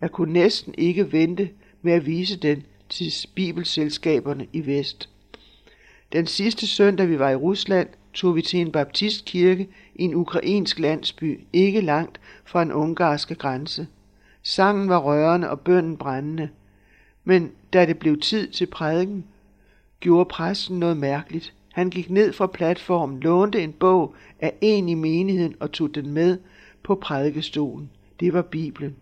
Jeg 0.00 0.10
kunne 0.10 0.32
næsten 0.32 0.74
ikke 0.78 1.12
vente 1.12 1.50
med 1.82 1.92
at 1.92 2.06
vise 2.06 2.36
den 2.36 2.62
til 2.88 3.12
bibelselskaberne 3.34 4.46
i 4.52 4.66
vest. 4.66 5.08
Den 6.12 6.26
sidste 6.26 6.66
søndag 6.66 7.08
vi 7.08 7.18
var 7.18 7.30
i 7.30 7.36
Rusland, 7.36 7.88
tog 8.14 8.36
vi 8.36 8.42
til 8.42 8.60
en 8.60 8.72
baptistkirke 8.72 9.68
i 9.94 10.02
en 10.02 10.14
ukrainsk 10.14 10.78
landsby, 10.78 11.40
ikke 11.52 11.80
langt 11.80 12.20
fra 12.44 12.62
en 12.62 12.72
ungarske 12.72 13.34
grænse. 13.34 13.86
Sangen 14.42 14.88
var 14.88 14.98
rørende 14.98 15.50
og 15.50 15.60
bønnen 15.60 15.96
brændende. 15.96 16.48
Men 17.24 17.50
da 17.72 17.86
det 17.86 17.98
blev 17.98 18.20
tid 18.20 18.48
til 18.48 18.66
prædiken, 18.66 19.24
gjorde 20.00 20.28
præsten 20.28 20.78
noget 20.78 20.96
mærkeligt. 20.96 21.54
Han 21.72 21.90
gik 21.90 22.10
ned 22.10 22.32
fra 22.32 22.46
platformen, 22.46 23.20
lånte 23.20 23.62
en 23.62 23.72
bog 23.72 24.14
af 24.40 24.52
en 24.60 24.88
i 24.88 24.94
menigheden 24.94 25.54
og 25.60 25.72
tog 25.72 25.94
den 25.94 26.10
med 26.10 26.38
på 26.82 26.94
prædikestolen. 26.94 27.90
Det 28.20 28.32
var 28.32 28.42
Bibelen. 28.42 28.96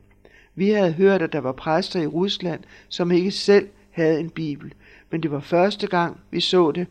Vi 0.55 0.69
havde 0.69 0.93
hørt, 0.93 1.23
at 1.23 1.33
der 1.33 1.41
var 1.41 1.53
præster 1.53 2.01
i 2.01 2.07
Rusland, 2.07 2.61
som 2.89 3.11
ikke 3.11 3.31
selv 3.31 3.69
havde 3.91 4.21
en 4.21 4.31
bibel, 4.31 4.75
men 5.11 5.23
det 5.23 5.31
var 5.31 5.41
første 5.41 5.87
gang, 5.87 6.21
vi 6.31 6.41
så 6.41 6.71
det 6.71 6.87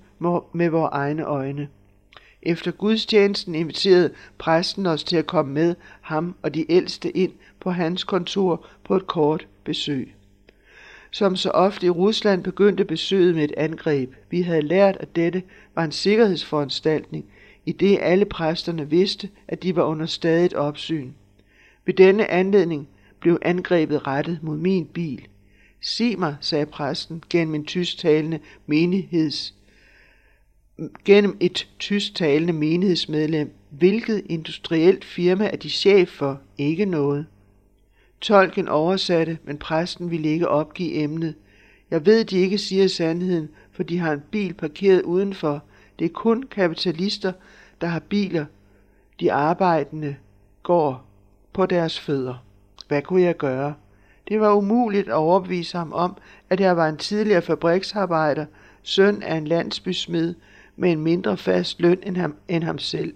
med 0.54 0.70
vores 0.70 0.90
egne 0.92 1.24
øjne. 1.24 1.68
Efter 2.44 2.72
gudstjenesten 2.72 3.56
inviterede 3.56 4.14
præsten 4.38 4.86
os 4.86 5.04
til 5.04 5.18
at 5.18 5.28
komme 5.28 5.54
med 5.54 5.76
ham 6.02 6.36
og 6.42 6.54
de 6.54 6.72
ældste 6.72 7.18
ind 7.18 7.32
på 7.60 7.72
hans 7.72 8.04
kontor 8.04 8.66
på 8.84 8.96
et 8.96 9.08
kort 9.08 9.48
besøg. 9.64 10.14
Som 11.12 11.36
så 11.36 11.50
ofte 11.50 11.86
i 11.86 11.90
Rusland 11.90 12.44
begyndte 12.44 12.86
besøget 12.86 13.36
med 13.36 13.44
et 13.44 13.54
angreb. 13.58 14.14
Vi 14.30 14.42
havde 14.42 14.62
lært, 14.62 14.98
at 15.00 15.16
dette 15.16 15.44
var 15.76 15.84
en 15.84 15.92
sikkerhedsforanstaltning, 15.92 17.26
i 17.66 17.72
det 17.72 17.98
alle 18.02 18.26
præsterne 18.26 18.90
vidste, 18.90 19.30
at 19.48 19.64
de 19.64 19.76
var 19.76 19.84
under 19.84 20.06
stadigt 20.06 20.54
opsyn. 20.54 21.12
Ved 21.86 21.94
denne 21.94 22.32
anledning 22.32 22.88
blev 23.20 23.40
angrebet 23.42 24.08
rettet 24.08 24.40
mod 24.42 24.58
min 24.58 24.86
bil. 24.86 25.28
Sig 25.82 26.20
mig, 26.20 26.36
sagde 26.42 26.66
præsten 26.66 27.24
gennem 27.30 27.56
en 27.56 27.66
tysktalende 27.66 28.40
menigheds 28.68 29.54
gennem 31.06 31.38
et 31.40 31.68
tysktalende 31.80 32.54
menighedsmedlem, 32.54 33.54
hvilket 33.70 34.24
industrielt 34.30 35.06
firma 35.06 35.50
er 35.54 35.58
de 35.58 35.70
chef 35.70 36.10
for, 36.10 36.42
ikke 36.58 36.86
noget. 36.86 37.26
Tolken 38.22 38.68
oversatte, 38.68 39.38
men 39.44 39.58
præsten 39.58 40.12
ville 40.12 40.30
ikke 40.30 40.48
opgive 40.48 40.94
emnet. 40.94 41.36
Jeg 41.92 42.06
ved, 42.06 42.26
de 42.26 42.38
ikke 42.38 42.58
siger 42.58 42.88
sandheden, 42.88 43.50
for 43.72 43.84
de 43.84 44.00
har 44.00 44.14
en 44.14 44.24
bil 44.32 44.54
parkeret 44.54 45.02
udenfor. 45.02 45.64
Det 46.00 46.06
er 46.06 46.10
kun 46.10 46.44
kapitalister, 46.44 47.32
der 47.82 47.88
har 47.88 48.00
biler. 48.00 48.46
De 49.20 49.32
arbejdende 49.32 50.16
går 50.64 51.06
på 51.54 51.66
deres 51.66 52.00
fødder. 52.00 52.44
Hvad 52.88 53.02
kunne 53.02 53.22
jeg 53.22 53.38
gøre? 53.38 53.74
Det 54.28 54.40
var 54.40 54.54
umuligt 54.54 55.08
at 55.08 55.14
overbevise 55.14 55.78
ham 55.78 55.94
om, 55.94 56.18
at 56.50 56.60
jeg 56.60 56.78
var 56.78 56.90
en 56.90 56.98
tidligere 56.98 57.42
fabriksarbejder, 57.42 58.46
søn 58.84 59.24
af 59.24 59.36
en 59.36 59.48
landsbysmed 59.48 60.36
med 60.80 60.92
en 60.92 61.00
mindre 61.00 61.38
fast 61.38 61.82
løn 61.82 62.00
end 62.04 62.18
ham, 62.18 62.36
end 62.48 62.64
ham 62.64 62.80
selv. 62.80 63.14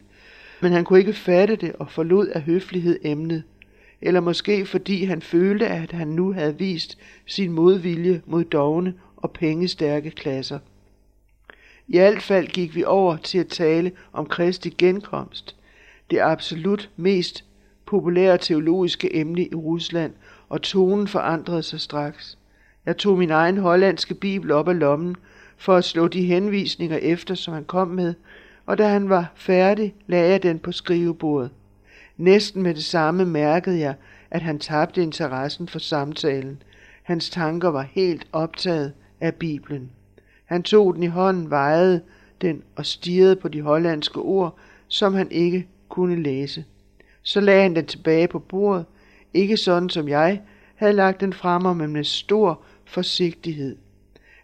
Men 0.62 0.72
han 0.72 0.84
kunne 0.84 1.00
ikke 1.00 1.14
fatte 1.14 1.56
det 1.56 1.74
og 1.74 1.92
forlod 1.92 2.28
af 2.28 2.42
høflighed 2.42 3.00
emnet. 3.04 3.44
Eller 4.02 4.20
måske 4.20 4.66
fordi 4.66 5.04
han 5.04 5.22
følte, 5.22 5.68
at 5.68 5.92
han 5.92 6.08
nu 6.08 6.34
havde 6.34 6.58
vist 6.58 6.98
sin 7.26 7.52
modvilje 7.52 8.22
mod 8.26 8.44
dogne 8.44 8.94
og 9.18 9.32
pengestærke 9.32 10.12
klasser. 10.12 10.60
I 11.88 11.98
alt 11.98 12.22
fald 12.22 12.48
gik 12.48 12.76
vi 12.76 12.84
over 12.84 13.18
til 13.18 13.38
at 13.38 13.48
tale 13.48 13.92
om 14.14 14.26
Kristi 14.26 14.70
genkomst, 14.70 15.56
det 16.12 16.20
absolut 16.20 16.90
mest 16.96 17.44
populære 17.86 18.38
teologiske 18.38 19.16
emne 19.16 19.46
i 19.46 19.56
Rusland, 19.56 20.14
og 20.50 20.62
tonen 20.62 21.08
forandrede 21.08 21.64
sig 21.64 21.82
straks. 21.82 22.38
Jeg 22.86 22.98
tog 22.98 23.18
min 23.18 23.32
egen 23.32 23.58
hollandske 23.58 24.14
bibel 24.14 24.52
op 24.52 24.68
af 24.68 24.80
lommen 24.80 25.16
for 25.58 25.76
at 25.76 25.84
slå 25.84 26.08
de 26.08 26.26
henvisninger 26.26 26.98
efter, 26.98 27.36
som 27.36 27.54
han 27.54 27.64
kom 27.64 27.88
med, 27.88 28.14
og 28.66 28.78
da 28.78 28.88
han 28.88 29.10
var 29.10 29.32
færdig, 29.36 29.96
lagde 30.08 30.32
jeg 30.32 30.44
den 30.44 30.60
på 30.60 30.72
skrivebordet. 30.72 31.52
Næsten 32.18 32.64
med 32.64 32.76
det 32.76 32.84
samme 32.84 33.26
mærkede 33.26 33.80
jeg, 33.80 33.96
at 34.32 34.42
han 34.42 34.60
tabte 34.60 35.04
interessen 35.04 35.68
for 35.68 35.80
samtalen. 35.80 36.62
Hans 37.04 37.30
tanker 37.30 37.70
var 37.70 37.88
helt 37.92 38.28
optaget 38.32 38.94
af 39.22 39.36
Bibelen. 39.36 39.92
Han 40.46 40.64
tog 40.64 40.96
den 40.96 41.04
i 41.04 41.08
hånden, 41.08 41.50
vejede 41.50 42.02
den 42.42 42.64
og 42.76 42.86
stirrede 42.86 43.36
på 43.36 43.48
de 43.48 43.62
hollandske 43.62 44.20
ord, 44.20 44.58
som 44.88 45.14
han 45.14 45.32
ikke 45.32 45.68
kunne 45.90 46.24
læse. 46.24 46.66
Så 47.24 47.42
lagde 47.42 47.62
han 47.62 47.76
den 47.76 47.86
tilbage 47.86 48.28
på 48.28 48.40
bordet, 48.40 48.86
ikke 49.34 49.58
sådan 49.58 49.90
som 49.90 50.08
jeg 50.08 50.42
havde 50.76 50.94
lagt 50.94 51.22
den 51.22 51.34
frem, 51.34 51.78
men 51.78 51.94
med 51.94 52.04
stor 52.04 52.62
forsigtighed. 52.86 53.76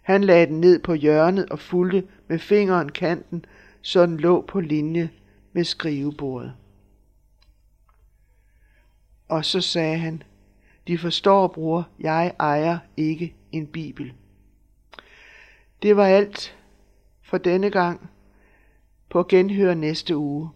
Han 0.10 0.24
lagde 0.24 0.46
den 0.46 0.62
ned 0.62 0.80
på 0.80 0.94
hjørnet 0.94 1.50
og 1.50 1.60
fulgte 1.60 2.08
med 2.28 2.40
fingeren 2.40 2.92
kanten, 2.92 3.46
så 3.82 4.06
den 4.06 4.18
lå 4.18 4.42
på 4.42 4.60
linje 4.60 5.10
med 5.54 5.64
skrivebordet. 5.64 6.54
Og 9.28 9.46
så 9.46 9.62
sagde 9.62 9.98
han, 9.98 10.24
de 10.88 10.98
forstår, 10.98 11.48
bror, 11.48 11.88
jeg 12.00 12.34
ejer 12.40 12.78
ikke 12.98 13.36
en 13.52 13.68
bibel. 13.68 14.14
Det 15.82 15.98
var 15.98 16.06
alt 16.06 16.58
for 17.22 17.38
denne 17.38 17.70
gang. 17.70 18.10
På 19.10 19.26
genhør 19.30 19.74
næste 19.74 20.18
uge. 20.18 20.50